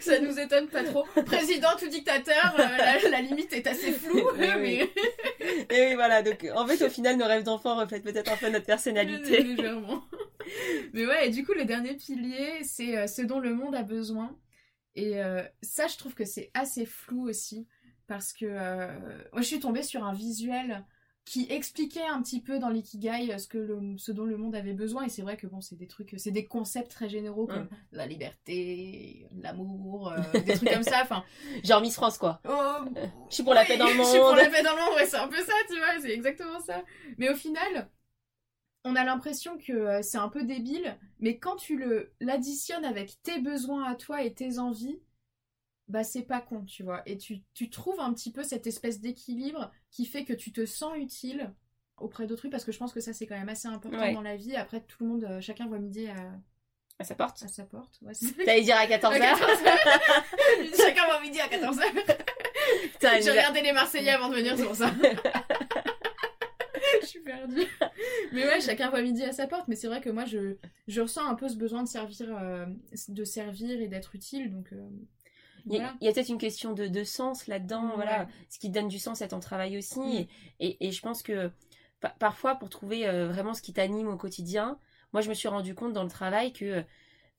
Ça 0.05 0.19
nous 0.19 0.39
étonne 0.39 0.67
pas 0.67 0.83
trop. 0.83 1.03
Président 1.25 1.69
ou 1.83 1.87
dictateur, 1.87 2.55
euh, 2.59 2.77
la, 2.77 3.09
la 3.09 3.21
limite 3.21 3.53
est 3.53 3.67
assez 3.67 3.91
floue, 3.91 4.21
Oui, 4.37 4.47
mais. 4.59 4.89
Et 5.69 5.87
oui, 5.87 5.93
voilà. 5.95 6.21
Donc, 6.21 6.45
en 6.55 6.65
fait, 6.67 6.83
au 6.85 6.89
final, 6.89 7.17
nos 7.17 7.25
rêves 7.25 7.43
d'enfants 7.43 7.75
reflètent 7.75 8.03
peut-être 8.03 8.31
un 8.31 8.37
peu 8.37 8.49
notre 8.49 8.65
personnalité. 8.65 9.43
Légèrement. 9.43 10.03
Mais 10.93 11.05
ouais, 11.05 11.27
et 11.27 11.29
du 11.31 11.45
coup, 11.45 11.53
le 11.53 11.65
dernier 11.65 11.95
pilier, 11.95 12.63
c'est 12.63 12.97
euh, 12.97 13.07
ce 13.07 13.21
dont 13.21 13.39
le 13.39 13.53
monde 13.53 13.75
a 13.75 13.83
besoin. 13.83 14.37
Et 14.95 15.21
euh, 15.21 15.41
ça, 15.61 15.87
je 15.87 15.97
trouve 15.97 16.13
que 16.13 16.25
c'est 16.25 16.51
assez 16.53 16.85
flou 16.85 17.27
aussi. 17.27 17.67
Parce 18.07 18.33
que 18.33 18.45
moi, 18.45 19.41
je 19.41 19.47
suis 19.47 19.59
tombée 19.59 19.81
sur 19.81 20.03
un 20.03 20.13
visuel 20.13 20.85
qui 21.25 21.47
expliquait 21.49 22.05
un 22.05 22.21
petit 22.21 22.39
peu 22.39 22.59
dans 22.59 22.69
l'ikigai 22.69 23.33
euh, 23.33 23.37
ce, 23.39 23.47
que 23.47 23.57
le, 23.57 23.97
ce 23.97 24.11
dont 24.11 24.25
le 24.25 24.37
monde 24.37 24.55
avait 24.55 24.73
besoin. 24.73 25.05
Et 25.05 25.09
c'est 25.09 25.23
vrai 25.23 25.37
que 25.37 25.47
bon, 25.47 25.59
c'est 25.59 25.75
des 25.75 25.87
trucs, 25.87 26.13
c'est 26.17 26.29
des 26.31 26.45
concepts 26.45 26.91
très 26.91 27.09
généraux 27.09 27.47
comme 27.47 27.63
Mm. 27.63 27.69
la 27.93 28.05
liberté, 28.05 29.27
l'amour, 29.35 30.11
euh, 30.11 30.39
des 30.41 30.53
trucs 30.53 30.69
comme 30.69 30.83
ça. 30.83 31.01
Enfin, 31.01 31.23
Genre 31.63 31.81
Miss 31.81 31.95
France, 31.95 32.17
quoi. 32.19 32.41
Oh, 32.47 32.85
Je 33.29 33.33
suis 33.35 33.43
pour 33.43 33.55
la 33.55 33.65
paix 33.65 33.77
dans 33.77 33.87
le 33.87 33.93
Je 33.97 34.03
suis 34.03 34.19
pour 34.19 34.27
monde. 34.29 34.37
la 34.37 34.49
paix 34.49 34.61
dans 34.63 34.75
le 34.75 34.81
monde, 34.81 34.95
ouais, 34.95 35.05
c'est 35.07 35.17
un 35.17 35.27
peu 35.27 35.37
ça, 35.41 35.53
tu 35.67 35.77
vois, 35.77 35.99
c'est 35.99 36.11
exactement 36.13 36.59
ça. 36.59 36.83
Mais 37.17 37.29
au 37.29 37.35
final, 37.35 37.89
on 38.83 38.95
a 38.95 39.03
l'impression 39.03 39.57
que 39.57 39.73
euh, 39.73 40.01
c'est 40.03 40.19
un 40.19 40.29
peu 40.29 40.43
débile, 40.43 40.95
mais 41.19 41.39
quand 41.39 41.55
tu 41.55 41.75
le 41.75 42.13
l'additionnes 42.19 42.85
avec 42.85 43.19
tes 43.23 43.39
besoins 43.39 43.83
à 43.85 43.95
toi 43.95 44.21
et 44.21 44.31
tes 44.35 44.59
envies, 44.59 44.99
bah 45.87 46.03
c'est 46.03 46.23
pas 46.23 46.41
con, 46.41 46.63
tu 46.65 46.83
vois. 46.83 47.01
Et 47.05 47.17
tu, 47.17 47.41
tu 47.53 47.69
trouves 47.69 47.99
un 47.99 48.13
petit 48.13 48.31
peu 48.31 48.43
cette 48.43 48.65
espèce 48.67 48.99
d'équilibre 49.01 49.71
qui 49.91 50.05
fait 50.05 50.25
que 50.25 50.33
tu 50.33 50.51
te 50.51 50.65
sens 50.65 50.93
utile 50.97 51.53
auprès 51.97 52.25
d'autrui, 52.27 52.49
parce 52.49 52.65
que 52.65 52.71
je 52.71 52.77
pense 52.79 52.91
que 52.93 52.99
ça 52.99 53.13
c'est 53.13 53.25
quand 53.27 53.37
même 53.37 53.49
assez 53.49 53.67
important 53.67 53.99
Ouais. 53.99 54.13
dans 54.13 54.21
la 54.21 54.35
vie. 54.35 54.55
Après, 54.55 54.81
tout 54.81 55.03
le 55.03 55.09
monde, 55.09 55.23
euh, 55.23 55.41
chacun 55.41 55.67
voit 55.67 55.79
midi 55.79 56.07
à, 56.07 56.31
À 56.99 57.03
sa 57.03 57.15
porte. 57.15 57.41
à 57.43 57.47
sa 57.47 57.63
porte. 57.65 57.99
Ouais, 58.01 58.13
T'allais 58.45 58.63
dire 58.63 58.75
à 58.77 58.85
14h. 58.85 59.21
À 59.21 59.35
14h. 59.35 60.75
chacun 60.77 61.05
voit 61.05 61.21
midi 61.21 61.39
à 61.39 61.47
14h. 61.47 62.17
Putain, 62.93 63.21
J'ai 63.21 63.31
regardé 63.31 63.61
les 63.61 63.71
Marseillais 63.71 64.09
avant 64.11 64.29
de 64.29 64.35
venir, 64.35 64.57
c'est 64.57 64.65
pour 64.65 64.75
ça. 64.75 64.91
je 67.01 67.05
suis 67.05 67.19
perdue. 67.21 67.63
Mais 68.33 68.45
ouais, 68.45 68.59
chacun 68.61 68.89
voit 68.89 69.01
midi 69.01 69.23
à 69.23 69.31
sa 69.31 69.47
porte. 69.47 69.67
Mais 69.67 69.75
c'est 69.75 69.87
vrai 69.87 70.01
que 70.01 70.09
moi, 70.09 70.25
je, 70.25 70.55
je 70.87 71.01
ressens 71.01 71.25
un 71.27 71.35
peu 71.35 71.47
ce 71.47 71.55
besoin 71.55 71.83
de 71.83 71.87
servir, 71.87 72.35
euh, 72.37 72.65
de 73.09 73.23
servir 73.23 73.79
et 73.81 73.87
d'être 73.87 74.15
utile. 74.15 74.51
Donc, 74.51 74.73
euh, 74.73 74.87
Il 75.65 75.73
y 75.73 75.77
a, 75.77 75.81
voilà. 75.81 75.97
il 76.01 76.05
y 76.05 76.09
a 76.09 76.13
peut-être 76.13 76.29
une 76.29 76.37
question 76.37 76.73
de, 76.73 76.87
de 76.87 77.03
sens 77.03 77.47
là-dedans, 77.47 77.95
Ouais. 77.95 77.95
voilà, 77.95 78.27
ce 78.49 78.59
qui 78.59 78.69
donne 78.69 78.87
du 78.87 78.99
sens 78.99 79.21
à 79.21 79.27
ton 79.27 79.39
travail 79.39 79.77
aussi. 79.77 79.99
Mm. 79.99 80.11
Et, 80.11 80.27
et, 80.59 80.87
et 80.87 80.91
je 80.91 81.01
pense 81.01 81.23
que 81.23 81.51
pa- 82.01 82.15
parfois, 82.19 82.55
pour 82.55 82.69
trouver 82.69 83.07
euh, 83.07 83.27
vraiment 83.27 83.53
ce 83.53 83.61
qui 83.61 83.73
t'anime 83.73 84.07
au 84.07 84.17
quotidien, 84.17 84.79
moi, 85.13 85.21
je 85.21 85.29
me 85.29 85.33
suis 85.33 85.47
rendu 85.47 85.73
compte 85.75 85.93
dans 85.93 86.03
le 86.03 86.09
travail 86.09 86.53
que, 86.53 86.83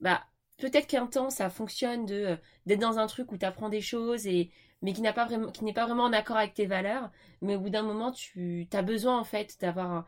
bah, 0.00 0.24
peut-être 0.58 0.86
qu'un 0.88 1.06
temps, 1.06 1.30
ça 1.30 1.50
fonctionne 1.50 2.06
de 2.06 2.14
euh, 2.14 2.36
d'être 2.66 2.80
dans 2.80 2.98
un 2.98 3.06
truc 3.06 3.32
où 3.32 3.38
tu 3.38 3.46
apprends 3.46 3.68
des 3.70 3.80
choses 3.82 4.26
et 4.26 4.50
mais 4.82 4.92
qui 4.92 5.02
n'a 5.02 5.12
pas 5.12 5.24
vraiment 5.26 5.50
qui 5.52 5.64
n'est 5.64 5.72
pas 5.74 5.86
vraiment 5.86 6.04
en 6.04 6.12
accord 6.12 6.36
avec 6.36 6.54
tes 6.54 6.66
valeurs, 6.66 7.10
mais 7.42 7.56
au 7.56 7.60
bout 7.60 7.70
d'un 7.70 7.82
moment, 7.82 8.12
tu 8.12 8.68
as 8.72 8.82
besoin 8.82 9.18
en 9.18 9.24
fait 9.24 9.56
d'avoir 9.60 9.90
un- 9.92 10.06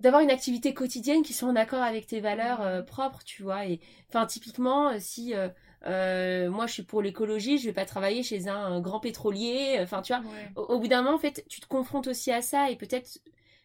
d'avoir 0.00 0.22
une 0.22 0.30
activité 0.30 0.74
quotidienne 0.74 1.22
qui 1.22 1.32
soit 1.34 1.48
en 1.48 1.56
accord 1.56 1.82
avec 1.82 2.06
tes 2.06 2.20
valeurs 2.20 2.60
euh, 2.62 2.82
propres, 2.82 3.24
tu 3.24 3.42
vois. 3.42 3.66
Et 3.66 3.80
enfin, 4.08 4.26
typiquement, 4.26 4.98
si 5.00 5.34
euh, 5.34 5.48
euh, 5.86 6.50
moi 6.50 6.66
je 6.66 6.72
suis 6.74 6.82
pour 6.82 7.02
l'écologie, 7.02 7.58
je 7.58 7.66
vais 7.66 7.72
pas 7.72 7.84
travailler 7.84 8.22
chez 8.22 8.48
un, 8.48 8.56
un 8.56 8.80
grand 8.80 9.00
pétrolier. 9.00 9.78
Enfin, 9.80 10.02
tu 10.02 10.12
vois, 10.12 10.22
Ouais. 10.22 10.50
au, 10.56 10.62
au 10.74 10.78
bout 10.80 10.88
d'un 10.88 11.02
moment, 11.02 11.16
en 11.16 11.20
fait, 11.20 11.44
tu 11.48 11.60
te 11.60 11.66
confrontes 11.66 12.06
aussi 12.08 12.30
à 12.32 12.42
ça 12.42 12.70
et 12.70 12.76
peut-être 12.76 13.18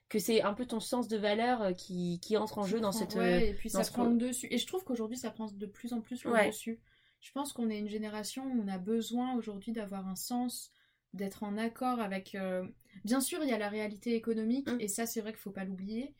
que 0.09 0.19
c'est 0.19 0.41
un 0.43 0.53
peu 0.53 0.65
ton 0.65 0.79
sens 0.79 1.07
de 1.07 1.17
valeur 1.17 1.61
euh, 1.63 1.71
qui, 1.73 2.19
qui 2.21 2.37
entre 2.37 2.59
en 2.59 2.63
jeu 2.63 2.79
dans 2.79 2.91
cette. 2.91 3.15
Ouais, 3.15 3.49
et 3.49 3.53
puis 3.53 3.69
ça 3.69 3.83
ce 3.83 3.91
prend 3.91 4.03
le 4.05 4.15
dessus. 4.17 4.47
Et 4.51 4.57
je 4.59 4.67
trouve 4.67 4.83
qu'aujourd'hui, 4.83 5.17
ça 5.17 5.31
prend 5.31 5.47
de 5.47 5.65
plus 5.65 5.91
en 5.93 6.01
plus 6.01 6.23
le 6.23 6.31
Ouais. 6.31 6.47
dessus. 6.47 6.79
Je 7.21 7.31
pense 7.31 7.53
qu'on 7.53 7.69
est 7.69 7.79
une 7.79 7.89
génération 7.89 8.43
où 8.45 8.61
on 8.63 8.67
a 8.67 8.77
besoin 8.77 9.33
aujourd'hui 9.35 9.71
d'avoir 9.71 10.07
un 10.07 10.15
sens, 10.15 10.71
d'être 11.13 11.43
en 11.43 11.57
accord 11.57 11.99
avec. 11.99 12.35
euh, 12.35 12.65
Bien 13.05 13.21
sûr, 13.21 13.39
il 13.43 13.49
y 13.49 13.53
a 13.53 13.57
la 13.57 13.69
réalité 13.69 14.13
économique, 14.13 14.69
Mm. 14.69 14.77
et 14.81 14.87
ça, 14.87 15.05
c'est 15.07 15.21
vrai 15.21 15.31
qu'il 15.31 15.39
faut 15.39 15.49
pas 15.51 15.63
l'oublier. 15.63 16.13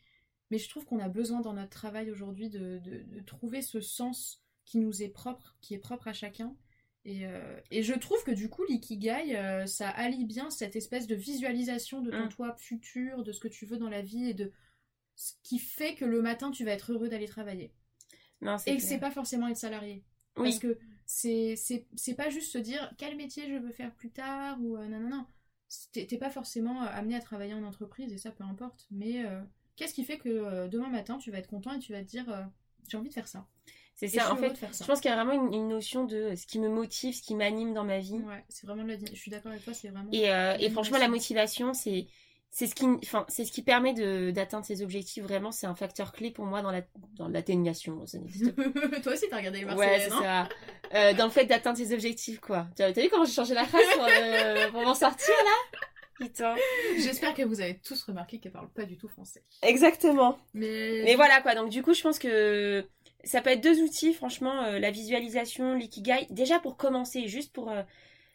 Mais 0.50 0.58
je 0.58 0.68
trouve 0.68 0.84
qu'on 0.86 0.98
a 0.98 1.08
besoin 1.08 1.40
dans 1.40 1.52
notre 1.52 1.70
travail 1.70 2.10
aujourd'hui 2.10 2.48
de, 2.50 2.78
de- 2.78 3.04
de 3.06 3.20
trouver 3.20 3.62
ce 3.62 3.80
sens 3.80 4.42
qui 4.64 4.78
nous 4.78 5.02
est 5.02 5.08
propre, 5.08 5.56
qui 5.60 5.74
est 5.74 5.78
propre 5.78 6.08
à 6.08 6.12
chacun. 6.12 6.54
Et, 7.06 7.26
euh, 7.26 7.60
et 7.70 7.82
je 7.82 7.92
trouve 7.92 8.22
que 8.24 8.30
du 8.30 8.48
coup, 8.48 8.64
l'ikigai, 8.64 9.36
euh, 9.36 9.66
ça 9.66 9.90
allie 9.90 10.24
bien 10.24 10.48
cette 10.50 10.74
espèce 10.74 11.06
de 11.06 11.14
visualisation 11.14 12.00
de 12.00 12.10
ton 12.10 12.24
Mm. 12.26 12.28
toi 12.30 12.54
futur, 12.56 13.22
de 13.24 13.30
ce 13.32 13.40
que 13.40 13.48
tu 13.48 13.66
veux 13.66 13.76
dans 13.76 13.90
la 13.90 14.00
vie 14.00 14.30
et 14.30 14.34
de 14.34 14.50
ce 15.16 15.34
qui 15.42 15.58
fait 15.58 15.94
que 15.94 16.04
le 16.06 16.22
matin, 16.22 16.50
tu 16.50 16.64
vas 16.64 16.72
être 16.72 16.92
heureux 16.92 17.08
d'aller 17.10 17.28
travailler. 17.28 17.72
Non, 18.40 18.56
Et 18.56 18.76
que 18.76 18.76
clair. 18.78 18.80
c'est 18.80 18.98
pas 18.98 19.10
forcément 19.10 19.48
être 19.48 19.56
salarié. 19.58 20.02
Oui. 20.36 20.44
Parce 20.44 20.58
que 20.58 20.78
c'est 21.06 22.14
pas 22.16 22.30
juste 22.30 22.50
se 22.52 22.58
dire 22.58 22.90
quel 22.98 23.16
métier 23.16 23.48
je 23.48 23.54
veux 23.58 23.70
faire 23.70 23.94
plus 23.94 24.10
tard? 24.10 24.58
ou 24.62 24.76
euh, 24.76 24.88
non, 24.88 24.98
non, 25.00 25.10
non. 25.10 25.26
T'es 25.92 26.18
pas 26.18 26.30
forcément 26.30 26.82
euh, 26.82 26.86
amené 26.88 27.16
à 27.16 27.20
travailler 27.20 27.54
en 27.54 27.64
entreprise 27.64 28.12
et 28.12 28.18
ça, 28.18 28.30
peu 28.30 28.44
importe. 28.44 28.86
Mais 28.90 29.24
qu'est-ce 29.76 29.92
qui 29.94 30.04
fait 30.04 30.18
que 30.18 30.66
demain 30.68 30.88
matin, 30.88 31.18
tu 31.18 31.30
vas 31.30 31.38
être 31.38 31.48
content 31.48 31.72
et 31.74 31.78
tu 31.80 31.92
vas 31.92 32.00
te 32.00 32.08
dire 32.08 32.26
j'ai 32.88 32.96
envie 32.96 33.08
de 33.10 33.14
faire 33.14 33.28
ça. 33.28 33.46
C'est 33.96 34.08
ça. 34.08 34.32
En 34.32 34.36
fait, 34.36 34.56
ça. 34.56 34.66
je 34.80 34.84
pense 34.84 35.00
qu'il 35.00 35.10
y 35.10 35.14
a 35.14 35.22
vraiment 35.22 35.46
une, 35.46 35.54
une 35.54 35.68
notion 35.68 36.04
de 36.04 36.34
ce 36.34 36.46
qui 36.46 36.58
me 36.58 36.68
motive, 36.68 37.14
ce 37.14 37.22
qui 37.22 37.34
m'anime 37.34 37.74
dans 37.74 37.84
ma 37.84 37.98
vie. 38.00 38.14
Ouais, 38.14 38.44
c'est 38.48 38.66
vraiment 38.66 38.82
la. 38.82 38.96
Je 38.98 39.14
suis 39.14 39.30
d'accord 39.30 39.52
avec 39.52 39.64
toi, 39.64 39.72
c'est 39.72 39.88
vraiment. 39.88 40.10
Et, 40.12 40.30
euh, 40.32 40.56
et 40.58 40.68
franchement, 40.70 40.98
la 40.98 41.08
motivation, 41.08 41.74
c'est 41.74 42.06
c'est 42.50 42.68
ce 42.68 42.74
qui, 42.76 42.86
enfin, 43.02 43.24
c'est 43.28 43.44
ce 43.44 43.50
qui 43.50 43.62
permet 43.62 43.94
de 43.94 44.30
d'atteindre 44.30 44.64
ses 44.64 44.82
objectifs. 44.82 45.24
Vraiment, 45.24 45.50
c'est 45.50 45.66
un 45.66 45.74
facteur 45.74 46.12
clé 46.12 46.30
pour 46.30 46.44
moi 46.44 46.62
dans 46.62 46.70
la 46.70 46.82
dans 47.16 47.26
l'atteignation. 47.28 48.06
Ça. 48.06 48.18
Toi 49.02 49.12
aussi, 49.12 49.26
t'as 49.28 49.38
regardé 49.38 49.60
les 49.60 49.64
Ouais, 49.64 50.00
c'est 50.00 50.10
ça. 50.10 50.48
Euh, 50.94 51.14
dans 51.14 51.24
le 51.24 51.30
fait 51.30 51.46
d'atteindre 51.46 51.78
ses 51.78 51.92
objectifs, 51.92 52.38
quoi. 52.40 52.68
T'as 52.76 52.92
t'as 52.92 53.02
vu 53.02 53.08
comment 53.08 53.24
j'ai 53.24 53.32
changé 53.32 53.54
la 53.54 53.64
phrase 53.64 53.82
pour, 53.94 54.06
euh, 54.08 54.70
pour 54.70 54.82
m'en 54.82 54.94
sortir 54.94 55.34
là? 55.44 55.78
Putain. 56.18 56.54
J'espère 56.96 57.34
que 57.34 57.42
vous 57.42 57.60
avez 57.60 57.78
tous 57.78 58.02
remarqué 58.04 58.38
qu'elle 58.38 58.52
parle 58.52 58.70
pas 58.70 58.84
du 58.84 58.96
tout 58.96 59.08
français. 59.08 59.42
Exactement. 59.62 60.38
Mais, 60.54 61.02
Mais 61.04 61.14
voilà 61.16 61.40
quoi, 61.40 61.54
donc 61.54 61.70
du 61.70 61.82
coup 61.82 61.94
je 61.94 62.02
pense 62.02 62.18
que 62.18 62.84
ça 63.24 63.40
peut 63.40 63.50
être 63.50 63.62
deux 63.62 63.80
outils, 63.80 64.12
franchement, 64.12 64.64
euh, 64.64 64.78
la 64.78 64.90
visualisation, 64.90 65.74
l'ikigai, 65.74 66.26
déjà 66.30 66.58
pour 66.58 66.76
commencer, 66.76 67.26
juste 67.26 67.52
pour 67.52 67.70
euh, 67.70 67.82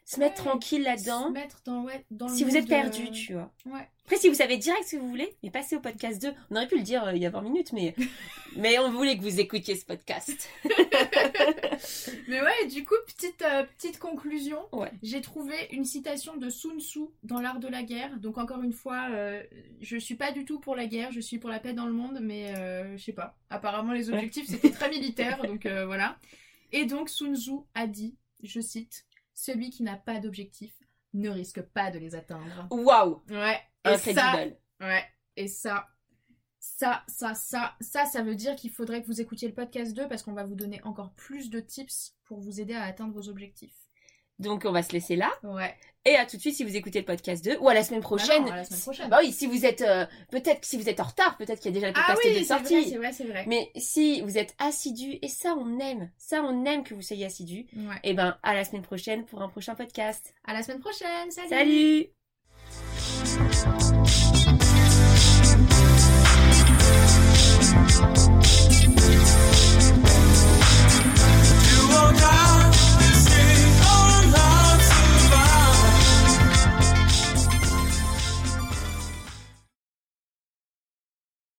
se 0.04 0.18
mettre 0.18 0.34
tranquille 0.42 0.82
là-dedans. 0.82 1.30
mettre 1.30 1.60
dans, 1.64 1.84
ouais, 1.84 2.04
dans 2.10 2.26
le 2.28 2.34
Si 2.34 2.42
vous 2.44 2.56
êtes 2.56 2.66
perdu, 2.68 3.04
de- 3.08 3.10
tu 3.14 3.34
vois. 3.34 3.52
Ouais. 3.66 3.88
Après, 4.04 4.16
si 4.16 4.28
vous 4.28 4.34
savez 4.34 4.56
direct 4.56 4.82
ce 4.84 4.96
que 4.96 5.00
vous 5.00 5.08
voulez, 5.08 5.36
mais 5.44 5.50
passez 5.50 5.76
au 5.76 5.80
podcast 5.80 6.20
2. 6.20 6.32
On 6.50 6.56
aurait 6.56 6.66
pu 6.66 6.76
le 6.78 6.82
dire 6.82 7.04
euh, 7.04 7.12
il 7.14 7.22
y 7.22 7.26
a 7.26 7.30
20 7.30 7.42
minutes, 7.42 7.72
mais, 7.72 7.94
mais 8.56 8.76
on 8.80 8.90
voulait 8.90 9.16
que 9.16 9.22
vous 9.22 9.38
écoutiez 9.38 9.76
ce 9.76 9.84
podcast. 9.84 10.48
Mais 12.28 12.40
ouais, 12.42 12.66
du 12.68 12.84
coup, 12.84 12.94
petite, 13.06 13.42
euh, 13.42 13.64
petite 13.78 13.98
conclusion. 13.98 14.58
Ouais. 14.72 14.90
J'ai 15.02 15.20
trouvé 15.20 15.54
une 15.72 15.84
citation 15.84 16.36
de 16.36 16.50
Sun 16.50 16.78
Tzu 16.80 17.00
dans 17.22 17.40
l'art 17.40 17.58
de 17.60 17.68
la 17.68 17.82
guerre. 17.82 18.18
Donc 18.18 18.38
encore 18.38 18.62
une 18.62 18.72
fois, 18.72 19.08
euh, 19.10 19.42
je 19.80 19.96
suis 19.96 20.14
pas 20.14 20.30
du 20.32 20.44
tout 20.44 20.60
pour 20.60 20.76
la 20.76 20.86
guerre, 20.86 21.10
je 21.12 21.20
suis 21.20 21.38
pour 21.38 21.50
la 21.50 21.58
paix 21.58 21.72
dans 21.72 21.86
le 21.86 21.92
monde, 21.92 22.18
mais 22.20 22.54
euh, 22.56 22.96
je 22.96 23.02
sais 23.04 23.12
pas. 23.12 23.36
Apparemment, 23.48 23.92
les 23.92 24.10
objectifs 24.10 24.46
c'était 24.48 24.70
très 24.70 24.90
militaire, 24.96 25.42
donc 25.42 25.66
voilà. 25.66 26.16
Et 26.72 26.84
donc 26.84 27.08
Sun 27.08 27.34
Tzu 27.36 27.52
a 27.74 27.86
dit, 27.86 28.16
je 28.42 28.60
cite, 28.60 29.06
celui 29.40 29.70
qui 29.70 29.82
n'a 29.82 29.96
pas 29.96 30.20
d'objectif 30.20 30.74
ne 31.14 31.30
risque 31.30 31.62
pas 31.62 31.90
de 31.90 31.98
les 31.98 32.14
atteindre. 32.14 32.68
Waouh 32.70 33.22
Ouais. 33.30 33.58
Et 33.84 33.96
ça. 33.96 34.46
Ouais, 34.80 35.04
et 35.36 35.48
ça, 35.48 35.88
ça, 36.58 37.04
ça, 37.08 37.34
ça, 37.34 37.76
ça, 37.80 38.04
ça 38.06 38.22
veut 38.22 38.34
dire 38.34 38.54
qu'il 38.56 38.70
faudrait 38.70 39.02
que 39.02 39.06
vous 39.06 39.20
écoutiez 39.20 39.48
le 39.48 39.54
podcast 39.54 39.94
2 39.94 40.08
parce 40.08 40.22
qu'on 40.22 40.32
va 40.32 40.44
vous 40.44 40.54
donner 40.54 40.82
encore 40.84 41.12
plus 41.14 41.50
de 41.50 41.60
tips 41.60 42.14
pour 42.24 42.40
vous 42.40 42.60
aider 42.60 42.74
à 42.74 42.84
atteindre 42.84 43.14
vos 43.14 43.28
objectifs. 43.28 43.79
Donc 44.40 44.64
on 44.64 44.72
va 44.72 44.82
se 44.82 44.92
laisser 44.92 45.14
là. 45.16 45.30
Ouais. 45.44 45.74
Et 46.06 46.16
à 46.16 46.24
tout 46.24 46.36
de 46.36 46.40
suite 46.40 46.54
si 46.54 46.64
vous 46.64 46.74
écoutez 46.76 46.98
le 46.98 47.04
podcast 47.04 47.44
2 47.44 47.58
ou 47.60 47.68
à 47.68 47.74
la 47.74 47.82
semaine 47.84 48.00
Bah 48.00 48.06
prochaine. 48.06 48.42
non, 48.44 48.50
à 48.52 48.56
la 48.56 48.64
semaine 48.64 48.80
prochaine. 48.80 49.08
Bah 49.10 49.18
oui, 49.22 49.32
si 49.32 49.46
vous 49.46 49.66
êtes 49.66 49.82
euh, 49.82 50.06
peut-être 50.30 50.64
si 50.64 50.78
vous 50.78 50.88
êtes 50.88 50.98
en 50.98 51.04
retard, 51.04 51.36
peut-être 51.36 51.60
qu'il 51.60 51.70
y 51.74 51.74
a 51.76 51.78
déjà 51.78 51.88
le 51.88 51.92
ah 51.94 52.14
podcast 52.14 52.26
oui, 52.26 52.32
de 52.32 52.38
c'est 52.38 52.44
sortie. 52.46 52.74
vrai, 52.80 52.84
c'est 52.90 52.96
vrai, 52.96 53.12
c'est 53.12 53.24
vrai. 53.24 53.44
Mais 53.46 53.70
si 53.76 54.22
vous 54.22 54.38
êtes 54.38 54.54
assidu, 54.58 55.18
et 55.20 55.28
ça 55.28 55.54
on 55.58 55.78
aime, 55.78 56.10
ça 56.16 56.42
on 56.42 56.64
aime 56.64 56.84
que 56.84 56.94
vous 56.94 57.02
soyez 57.02 57.26
assidu, 57.26 57.66
Ouais. 57.76 57.96
et 58.02 58.14
ben 58.14 58.38
à 58.42 58.54
la 58.54 58.64
semaine 58.64 58.80
prochaine 58.82 59.26
pour 59.26 59.42
un 59.42 59.48
prochain 59.48 59.74
podcast. 59.74 60.32
À 60.46 60.54
la 60.54 60.62
semaine 60.62 60.80
prochaine. 60.80 61.30
Salut. 61.30 61.50
Salut 61.50 62.10
Thank 67.92 68.16